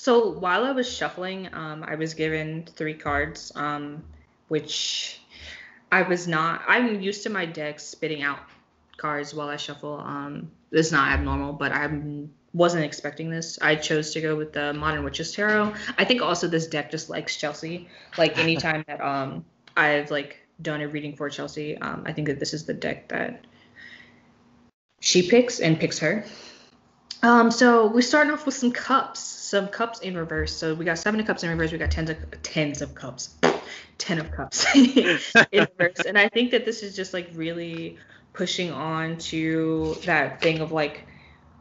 [0.05, 4.05] So while I was shuffling, um, I was given three cards, um,
[4.49, 5.19] which
[5.91, 6.61] I was not.
[6.69, 8.41] I'm used to my deck spitting out
[8.99, 9.99] cards while I shuffle.
[9.99, 11.89] Um, it's not abnormal, but I
[12.53, 13.59] wasn't expecting this.
[13.63, 15.73] I chose to go with the Modern Witches Tarot.
[15.97, 17.89] I think also this deck just likes Chelsea.
[18.19, 19.43] Like anytime that um
[19.75, 23.09] I've like done a reading for Chelsea, um, I think that this is the deck
[23.09, 23.47] that
[25.01, 26.27] she picks and picks her.
[27.25, 30.55] Um, so we're starting off with some cups, some cups in reverse.
[30.55, 31.73] So we got seven of cups in reverse.
[31.73, 33.35] We got tens of tens of cups,
[33.99, 35.19] ten of cups in
[35.51, 36.05] reverse.
[36.07, 37.97] And I think that this is just like really
[38.35, 41.07] pushing on to that thing of like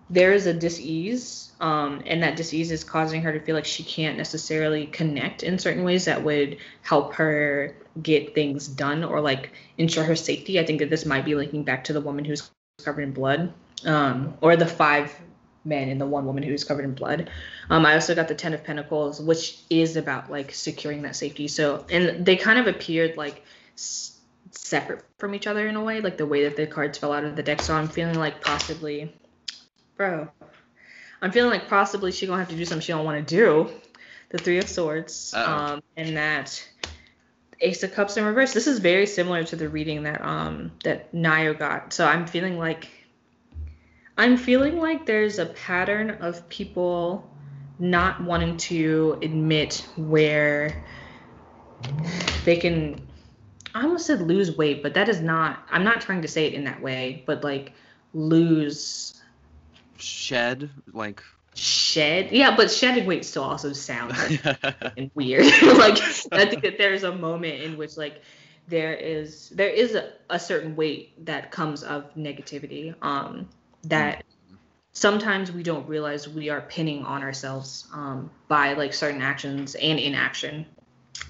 [0.09, 3.83] there is a dis-ease, um, and that dis-ease is causing her to feel like she
[3.83, 9.53] can't necessarily connect in certain ways that would help her get things done or like
[9.77, 10.59] ensure her safety.
[10.59, 12.51] I think that this might be linking back to the woman who's
[12.83, 13.53] covered in blood,
[13.85, 15.17] um, or the five
[15.65, 17.29] men and the one woman who's covered in blood.
[17.69, 21.47] Um, I also got the Ten of Pentacles, which is about like securing that safety.
[21.47, 23.43] So, and they kind of appeared like
[23.75, 24.19] s-
[24.51, 27.23] separate from each other in a way, like the way that the cards fell out
[27.23, 27.61] of the deck.
[27.61, 29.13] So I'm feeling like possibly,
[29.97, 30.27] bro,
[31.21, 33.69] I'm feeling like possibly she gonna have to do something she don't want to do.
[34.29, 36.67] The Three of Swords, um, and that
[37.61, 38.51] Ace of Cups in reverse.
[38.53, 41.93] This is very similar to the reading that um that Nayo got.
[41.93, 42.89] So I'm feeling like
[44.17, 47.29] I'm feeling like there's a pattern of people
[47.79, 50.83] not wanting to admit where
[52.45, 53.07] they can
[53.75, 56.53] I almost said lose weight, but that is not I'm not trying to say it
[56.53, 57.73] in that way, but like
[58.13, 59.13] lose
[59.97, 61.23] Shed, like.
[61.55, 62.31] shed.
[62.31, 64.17] Yeah, but shedding weight still also sounds
[64.97, 65.45] and weird.
[65.63, 65.97] like
[66.31, 68.21] I think that there's a moment in which like
[68.67, 73.49] there is there is a, a certain weight that comes of negativity um
[73.83, 74.23] that
[74.93, 79.99] sometimes we don't realize we are pinning on ourselves um by like certain actions and
[79.99, 80.65] inaction.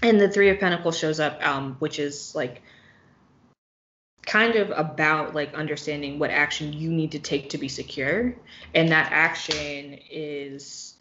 [0.01, 2.61] And the three of pentacles shows up um which is like
[4.25, 8.35] kind of about like understanding what action you need to take to be secure.
[8.73, 10.95] And that action is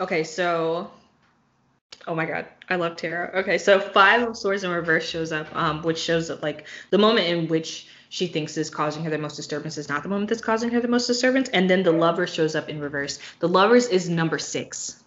[0.00, 0.90] okay so
[2.06, 3.40] oh my god i love tarot.
[3.40, 6.98] Okay so five of swords in reverse shows up um which shows that like the
[6.98, 10.28] moment in which she thinks is causing her the most disturbance is not the moment
[10.28, 13.18] that's causing her the most disturbance and then the lover shows up in reverse.
[13.40, 15.02] The lovers is number six.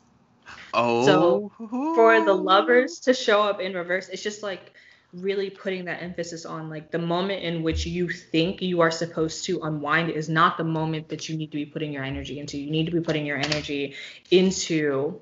[0.74, 1.52] Oh.
[1.96, 4.74] for the lovers to show up in reverse it's just like
[5.14, 9.46] really putting that emphasis on like the moment in which you think you are supposed
[9.46, 12.58] to unwind is not the moment that you need to be putting your energy into.
[12.58, 13.94] You need to be putting your energy
[14.32, 15.22] into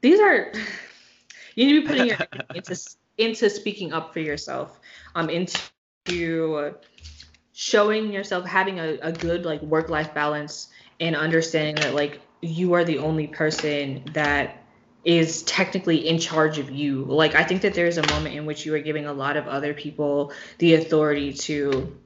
[0.00, 0.52] these are
[1.54, 2.18] you need to be putting your
[2.54, 2.76] into
[3.18, 4.78] into speaking up for yourself
[5.14, 6.74] um into
[7.52, 10.68] showing yourself having a, a good like work life balance
[11.00, 14.64] and understanding that like you are the only person that
[15.04, 17.04] is technically in charge of you.
[17.04, 19.46] Like I think that there's a moment in which you are giving a lot of
[19.46, 21.96] other people the authority to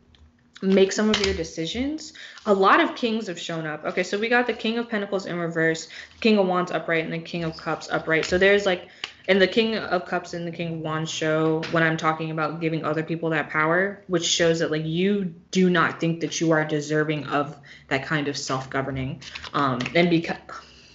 [0.62, 2.12] make some of your decisions.
[2.46, 3.84] A lot of kings have shown up.
[3.84, 5.88] Okay, so we got the King of Pentacles in reverse,
[6.20, 8.24] King of Wands upright, and the King of Cups upright.
[8.24, 8.88] So there's like
[9.28, 12.60] and the King of Cups and the King of Wands show when I'm talking about
[12.60, 16.52] giving other people that power, which shows that like you do not think that you
[16.52, 17.56] are deserving of
[17.88, 19.22] that kind of self-governing.
[19.52, 20.38] Um and because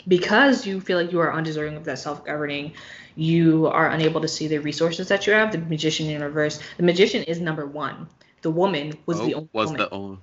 [0.08, 2.74] because you feel like you are undeserving of that self-governing
[3.16, 6.84] you are unable to see the resources that you have the magician in reverse the
[6.84, 8.08] magician is number one
[8.42, 9.78] the woman was Oh, the only was woman.
[9.78, 10.18] the only.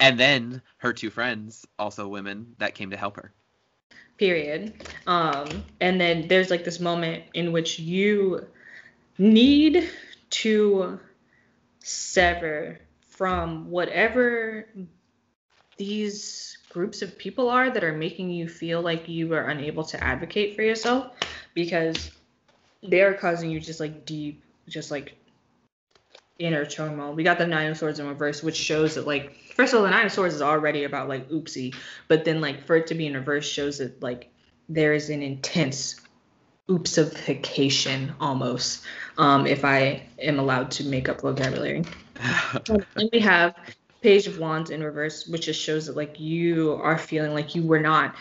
[0.00, 3.32] And then her two friends, also women, that came to help her.
[4.18, 4.72] period
[5.06, 8.46] um and then there's like this moment in which you
[9.18, 9.88] need
[10.30, 10.98] to
[11.80, 14.66] sever from whatever
[15.78, 20.02] these groups of people are that are making you feel like you are unable to
[20.02, 21.12] advocate for yourself
[21.54, 22.10] because
[22.82, 25.16] they are causing you just like deep just like
[26.38, 27.14] inner turmoil.
[27.14, 29.84] We got the Nine of Swords in reverse, which shows that like first of all,
[29.84, 31.74] the Nine of Swords is already about like oopsie,
[32.08, 34.30] but then like for it to be in reverse shows that like
[34.68, 36.00] there is an intense
[36.68, 38.84] oopsification almost.
[39.18, 41.84] Um, if I am allowed to make up vocabulary.
[42.96, 43.54] And we have
[44.00, 47.62] Page of Wands in reverse, which just shows that like you are feeling like you
[47.62, 48.14] were not.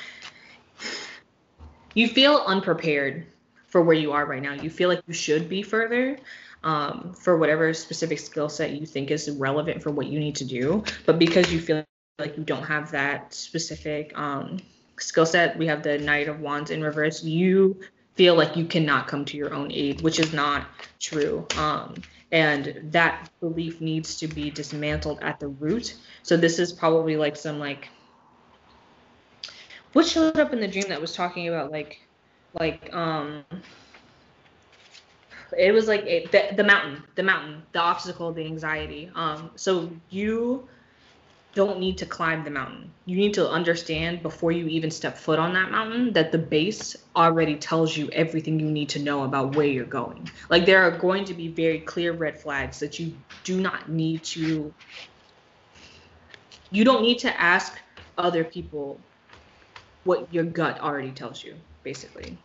[1.93, 3.26] You feel unprepared
[3.68, 4.53] for where you are right now.
[4.53, 6.18] You feel like you should be further,
[6.66, 10.45] um, for whatever specific skill set you think is relevant for what you need to
[10.45, 10.84] do.
[11.05, 11.86] But because you feel
[12.20, 14.57] like you don't have that specific um,
[14.97, 17.24] skill set, we have the Knight of Wands in reverse.
[17.24, 17.80] You
[18.16, 20.68] feel like you cannot come to your own aid, which is not
[20.99, 21.45] true.
[21.57, 21.95] Um,
[22.32, 25.95] and that belief needs to be dismantled at the root.
[26.24, 27.89] So this is probably like some like
[29.93, 32.01] what showed up in the dream that was talking about like
[32.59, 33.43] like um
[35.58, 39.12] it was like it, the, the mountain the mountain the obstacle the anxiety.
[39.16, 40.68] Um so you
[41.56, 42.91] don't need to climb the mountain.
[43.06, 46.97] You need to understand before you even step foot on that mountain that the base
[47.16, 50.30] already tells you everything you need to know about where you're going.
[50.49, 53.14] Like there are going to be very clear red flags that you
[53.45, 54.74] do not need to
[56.72, 57.74] you don't need to ask
[58.18, 58.99] other people
[60.03, 62.38] what your gut already tells you basically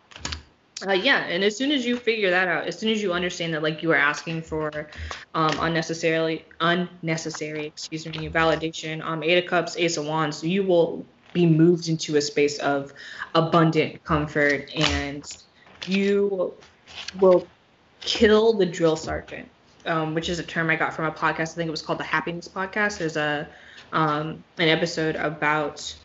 [0.87, 3.53] uh, yeah, and as soon as you figure that out, as soon as you understand
[3.53, 4.89] that like you are asking for
[5.33, 11.05] um, unnecessarily unnecessary, excuse me, validation, um, Eight of Cups, Ace of Wands, you will
[11.33, 12.93] be moved into a space of
[13.35, 15.23] abundant comfort, and
[15.87, 16.53] you
[17.19, 17.47] will
[18.01, 19.49] kill the drill sergeant,
[19.85, 21.51] um, which is a term I got from a podcast.
[21.51, 22.97] I think it was called the Happiness Podcast.
[22.97, 23.47] There's a
[23.93, 25.95] um, an episode about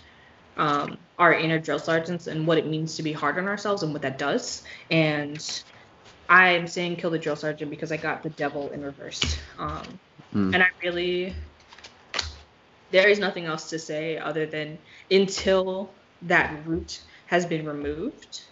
[0.57, 3.93] um, our inner drill sergeants and what it means to be hard on ourselves and
[3.93, 4.63] what that does.
[4.91, 5.63] And
[6.29, 9.37] I'm saying kill the drill sergeant because I got the devil in reverse.
[9.59, 9.99] Um,
[10.37, 10.53] Hmm.
[10.53, 11.35] And I really,
[12.91, 14.79] there is nothing else to say other than
[15.11, 15.91] until
[16.23, 18.43] that root has been removed,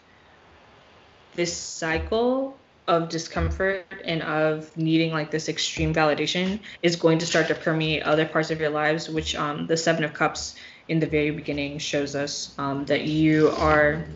[1.35, 7.49] this cycle of discomfort and of needing like this extreme validation is going to start
[7.49, 10.55] to permeate other parts of your lives, which um, the Seven of Cups
[10.89, 14.07] in the very beginning shows us um, that you are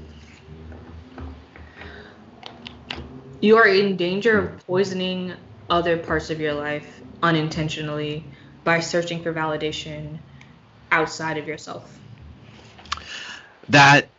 [3.40, 5.32] you are in danger of poisoning
[5.70, 8.30] other parts of your life unintentionally
[8.64, 10.18] by searching for validation
[10.90, 11.98] outside of yourself.
[13.68, 14.10] That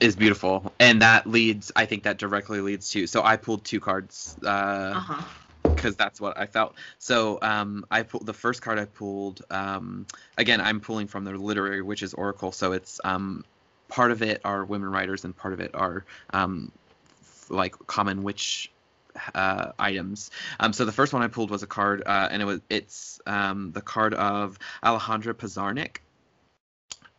[0.00, 1.72] is beautiful, and that leads.
[1.76, 3.06] I think that directly leads to.
[3.06, 4.36] So I pulled two cards.
[4.44, 5.22] Uh, Uh-huh.
[5.74, 6.76] Because that's what I felt.
[6.98, 9.42] So um, I pulled the first card I pulled.
[9.50, 10.06] Um,
[10.38, 13.44] again, I'm pulling from the literary witches oracle, so it's um,
[13.88, 16.72] part of it are women writers and part of it are um,
[17.20, 18.72] f- like common witch
[19.34, 20.30] uh, items.
[20.60, 23.20] Um, so the first one I pulled was a card, uh, and it was it's
[23.26, 25.98] um, the card of Alejandra Pizarnik.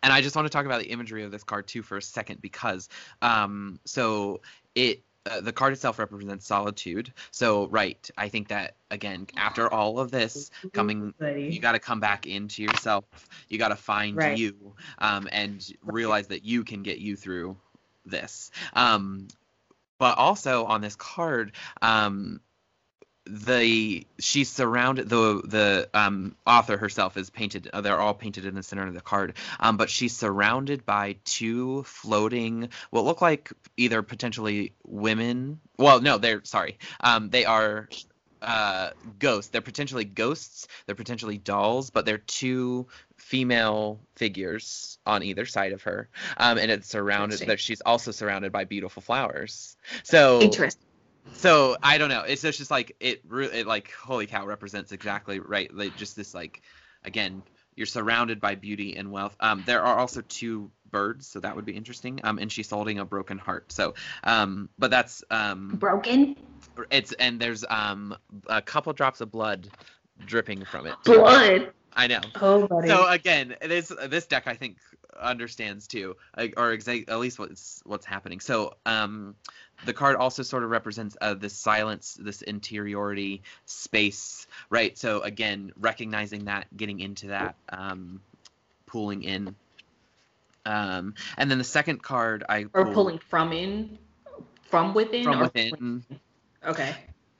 [0.03, 2.01] And I just want to talk about the imagery of this card too for a
[2.01, 2.89] second because
[3.21, 4.41] um, so
[4.75, 7.13] it uh, the card itself represents solitude.
[7.31, 11.13] So right, I think that again after all of this coming
[11.51, 13.05] you got to come back into yourself.
[13.49, 14.37] You got to find Right.
[14.37, 17.57] you um, and realize that you can get you through
[18.05, 18.51] this.
[18.73, 19.27] Um,
[19.97, 22.41] but also on this card, um,
[23.27, 27.69] the she's surrounded the the um, author herself is painted.
[27.73, 29.33] Uh, they're all painted in the center of the card.
[29.59, 35.59] Um, but she's surrounded by two floating, what look like either potentially women.
[35.77, 36.77] Well, no, they're sorry.
[37.01, 37.89] Um, they are
[38.41, 39.49] uh, ghosts.
[39.49, 40.67] They're potentially ghosts.
[40.85, 46.09] They're potentially dolls, but they're two female figures on either side of her.
[46.37, 47.39] Um, and it's surrounded.
[47.39, 49.75] That she's also surrounded by beautiful flowers.
[50.03, 50.84] So Interesting.
[51.33, 52.21] So I don't know.
[52.21, 55.73] It's just, just like it, it like holy cow represents exactly right.
[55.73, 56.61] Like just this like
[57.03, 57.43] again,
[57.75, 59.35] you're surrounded by beauty and wealth.
[59.39, 62.21] Um, there are also two birds, so that would be interesting.
[62.23, 63.71] Um, and she's holding a broken heart.
[63.71, 66.35] So um, but that's um, Broken
[66.89, 68.15] it's and there's um
[68.47, 69.69] a couple drops of blood
[70.25, 70.95] dripping from it.
[71.03, 71.71] blood.
[71.97, 72.19] I know.
[72.41, 72.89] Oh, buddy.
[72.89, 74.77] So again, this this deck I think
[75.19, 78.41] understands too, or exa- at least what's what's happening.
[78.41, 79.35] So um,
[79.83, 84.97] the card also sort of represents uh, this silence, this interiority, space, right?
[84.97, 88.21] So again, recognizing that, getting into that, um,
[88.85, 89.55] pulling in.
[90.65, 93.97] Um, and then the second card I Or pulled pulling from in,
[94.63, 95.23] from within.
[95.23, 96.03] from or within.
[96.65, 96.95] Okay.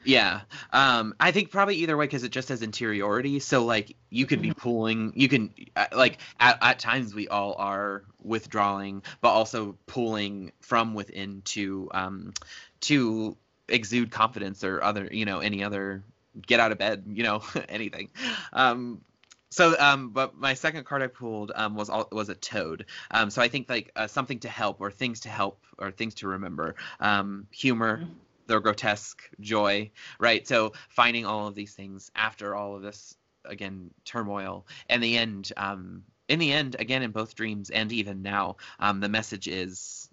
[0.06, 0.42] Yeah.
[0.72, 3.40] Um, I think probably either way because it just has interiority.
[3.40, 4.60] So like you could be Mm-hmm.
[4.60, 10.52] pulling, you can uh, like at, at times we all are withdrawing, but also pulling
[10.62, 12.34] from within to um
[12.82, 13.36] to
[13.68, 16.04] exude confidence or other you know any other
[16.46, 18.10] get out of bed you know anything.
[18.54, 19.02] Um,
[19.50, 22.86] so um, but my second card I pulled um was all, was a toad.
[23.12, 26.16] Um, so I think like uh, something to help or things to help or things
[26.16, 26.76] to remember.
[27.00, 28.04] Um, humor
[28.46, 28.48] Mhm.
[28.48, 30.48] the grotesque joy, right?
[30.48, 35.52] So finding all of these things after all of this again turmoil, and the end.
[35.58, 40.10] Um, in the end, again in both dreams and even now, um, the message is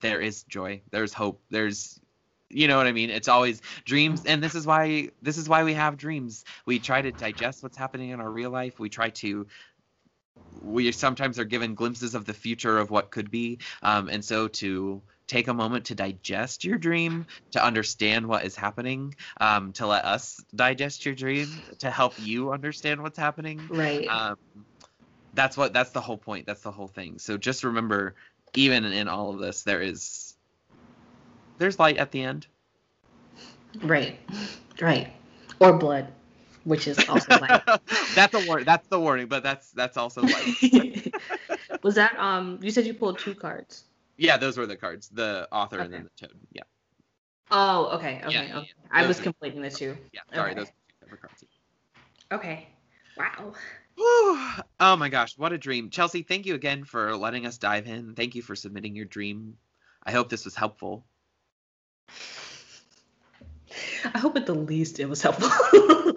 [0.00, 2.00] there is joy, there's hope, there's
[2.50, 3.10] you know what I mean?
[3.10, 6.44] It's always dreams, and this is why this is why we have dreams.
[6.66, 8.78] We try to digest what's happening in our real life.
[8.78, 9.46] We try to
[10.60, 14.48] we sometimes are given glimpses of the future of what could be um, and so
[14.48, 15.02] to
[15.34, 20.04] take a moment to digest your dream to understand what is happening um, to let
[20.04, 21.48] us digest your dream
[21.80, 24.08] to help you understand what's happening Right.
[24.08, 24.36] um,
[25.32, 28.14] that's what that's the whole point that's the whole thing so just remember
[28.54, 30.36] even in all of this there is
[31.58, 32.46] there's light at the end
[33.82, 34.16] right.
[34.80, 35.12] Right.
[35.58, 36.12] Or blood,
[36.62, 37.64] which is also like.
[38.14, 41.12] that's a war that's the warning but that's that's also light
[41.82, 42.60] Was that um?
[42.62, 43.84] You said you pulled two cards.
[44.16, 46.62] Yeah those were the cards the author and then the toad yeah
[47.50, 48.68] Oh, okay, okay, Yeah, yeah, okay.
[48.68, 48.88] yeah.
[48.90, 49.96] I Those was completing the two.
[50.12, 50.60] yeah sorry Okay.
[50.60, 51.44] those two separate cards
[52.32, 52.68] Okay.
[53.16, 53.52] Wow.
[54.80, 55.90] Oh my gosh, what a dream.
[55.90, 58.14] Chelsea, thank you again for letting us dive in.
[58.14, 59.56] Thank you for submitting your dream.
[60.02, 61.04] I hope this was helpful.
[64.14, 65.48] I hope at the least it was helpful.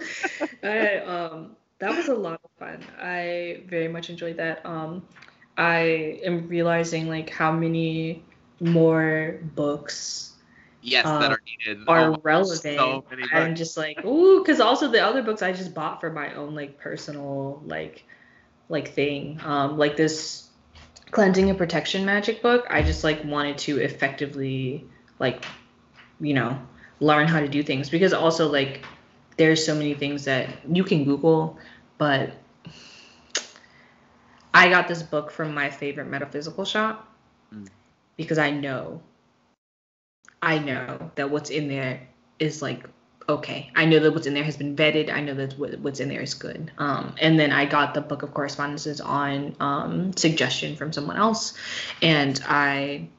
[0.63, 2.83] I, um, that was a lot of fun.
[2.99, 4.65] I very much enjoyed that.
[4.65, 5.05] Um,
[5.57, 8.23] I am realizing like how many
[8.59, 10.35] more books
[10.81, 11.83] Yes, that are needed.
[11.87, 12.61] are Oh relevant.
[12.61, 13.03] So
[13.33, 16.55] I'm just like, ooh, because also the other books I just bought for my own
[16.55, 18.05] like personal like
[18.69, 19.39] like thing.
[19.43, 20.49] Um, like this
[21.11, 22.65] cleansing and protection magic book.
[22.69, 24.87] I just like wanted to effectively
[25.19, 25.45] like,
[26.19, 26.59] you know,
[26.99, 28.85] learn how to do things because also like
[29.37, 31.57] there's so many things that you can Google,
[31.97, 32.33] but
[34.57, 37.13] I got this book from my favorite metaphysical shop
[37.53, 37.67] Mm.
[38.17, 39.01] because I know
[40.41, 42.01] I know that what's in there
[42.39, 42.83] is like
[43.29, 43.69] okay.
[43.75, 45.11] I know that what's in there has been vetted.
[45.11, 46.71] I know that what's in there is good.
[46.77, 51.53] Um, and then I got the book of correspondences on um, suggestion from someone else,
[52.01, 53.09] and I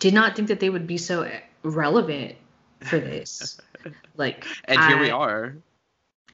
[0.00, 1.30] did not think that they would be so
[1.62, 2.36] relevant
[2.80, 3.60] for this.
[4.16, 5.56] Like, and here we are.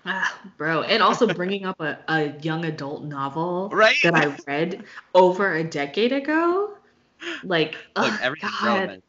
[0.06, 3.96] Ah, bro, and also bringing up a, a young adult novel Right?
[4.02, 4.84] that I read
[5.14, 6.74] over a decade ago.
[7.44, 8.64] Like, Look, oh, God.
[8.64, 9.04] relevant.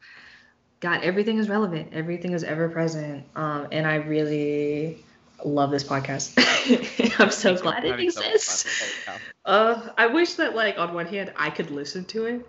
[0.82, 1.94] God, everything is relevant.
[1.94, 3.26] Everything is ever present.
[3.36, 4.98] Um, and I really
[5.46, 6.34] love this podcast.
[7.20, 9.06] I'm so Thanks glad it so exists.
[9.06, 9.16] cow.
[9.46, 12.48] Uh, I wish that like on one hand I could listen to it,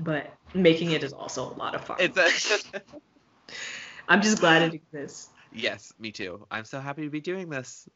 [0.00, 1.96] but making it is also a lot of fun.
[2.00, 2.80] It's a
[4.08, 5.30] I'm just glad it exists.
[5.52, 6.46] Yes, me too.
[6.50, 7.88] I'm so happy to be doing this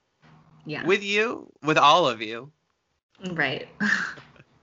[0.66, 0.86] Yeah.
[0.86, 2.50] with you, with all of you.
[3.32, 3.68] right.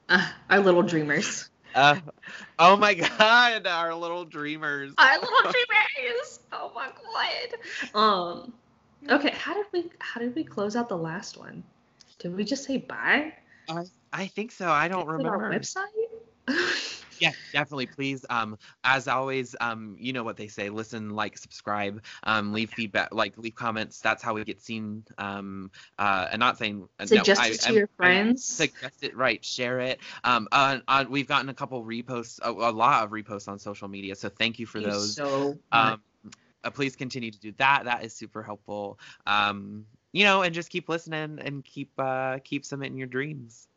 [0.09, 1.49] Uh, our little dreamers.
[1.73, 1.95] Uh,
[2.59, 4.91] oh my God, our little dreamers.
[4.97, 6.39] Our little dreamers.
[6.51, 6.89] Oh my
[7.93, 7.97] god.
[7.97, 8.53] Um.
[9.09, 9.29] Okay.
[9.29, 9.89] How did we?
[9.99, 11.63] How did we close out the last one?
[12.19, 13.31] Did we just say bye?
[13.69, 14.67] I, I think so.
[14.69, 15.49] I don't it Our remember.
[15.49, 15.85] website.
[17.21, 17.85] Yeah, definitely.
[17.85, 22.71] Please, um, as always, um, you know what they say: listen, like, subscribe, um, leave
[22.71, 24.01] feedback, like, leave comments.
[24.01, 25.03] That's how we get seen.
[25.19, 25.69] Um,
[25.99, 28.43] uh, and not saying uh, Suggest no, I, it to I'm- your friends.
[28.43, 29.45] Suggest it, right?
[29.45, 29.99] Share it.
[30.23, 33.87] Um, uh, uh, we've gotten a couple reposts, a, a lot of reposts on social
[33.87, 34.15] media.
[34.15, 35.13] So thank you for Thank you those.
[35.13, 35.93] So much.
[35.93, 36.01] Um,
[36.63, 37.85] uh, please continue to do that.
[37.85, 38.99] That is super helpful.
[39.27, 43.67] Um, you know, and just keep listening and keep uh, keep submitting your dreams.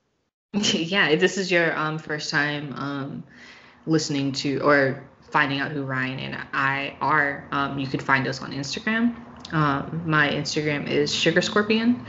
[0.73, 3.25] yeah, if this is your um first time um
[3.87, 8.41] listening to or finding out who Ryan and I are, um, you could find us
[8.41, 9.17] on Instagram.
[9.53, 12.05] Um, my Instagram is Sugar Scorpion.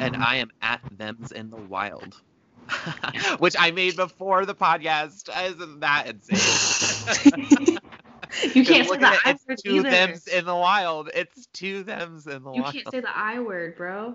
[0.00, 2.20] and I am at them's in the wild.
[3.38, 5.28] Which I made before the podcast.
[5.50, 7.78] Isn't that insane?
[8.54, 9.90] you can't say the I it's word two either.
[9.90, 11.10] them's in the wild.
[11.14, 12.74] It's two them's in the You wild.
[12.74, 14.14] can't say the I word, bro.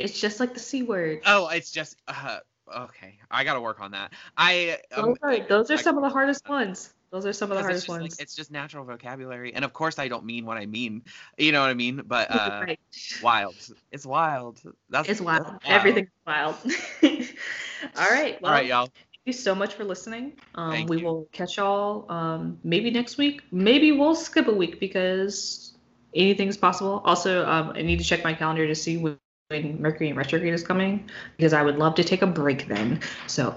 [0.00, 1.20] It's just like the c word.
[1.26, 2.38] Oh, it's just uh,
[2.74, 3.18] okay.
[3.30, 4.12] I gotta work on that.
[4.36, 6.92] I um, those are, those are I- some of the hardest ones.
[7.12, 8.14] Those are some of the because it's hardest ones.
[8.18, 11.02] like it's just natural vocabulary, and of course I don't mean what I mean.
[11.36, 12.02] You know what I mean?
[12.06, 12.78] But uh, Right.
[13.20, 13.56] wild.
[13.90, 14.62] It's wild.
[14.88, 15.44] That's It's wild.
[15.44, 16.54] that's Everything's wild.
[17.02, 18.40] All right.
[18.40, 18.86] Well, All right, y'all.
[18.86, 20.34] thank you so much for listening.
[20.54, 21.04] Um, we you.
[21.04, 23.42] will catch y'all um, maybe next week.
[23.50, 25.76] Maybe we'll skip a week because
[26.14, 27.02] anything's possible.
[27.04, 29.18] Also, um, I need to check my calendar to see when,
[29.50, 33.00] when Mercury retrograde is coming because I would love to take a break then.
[33.26, 33.56] So,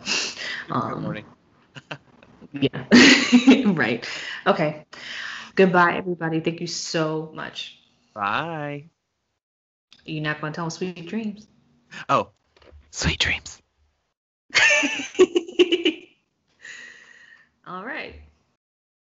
[0.67, 1.25] Good um, morning.
[2.53, 2.85] yeah.
[3.73, 4.09] right.
[4.47, 4.85] Okay.
[5.55, 6.39] Goodbye, everybody.
[6.39, 7.79] Thank you so much.
[8.15, 8.85] Bye.
[10.03, 11.47] You're not going to tell them sweet dreams.
[12.09, 12.29] Oh,
[12.89, 13.61] sweet dreams.
[17.67, 18.15] All right.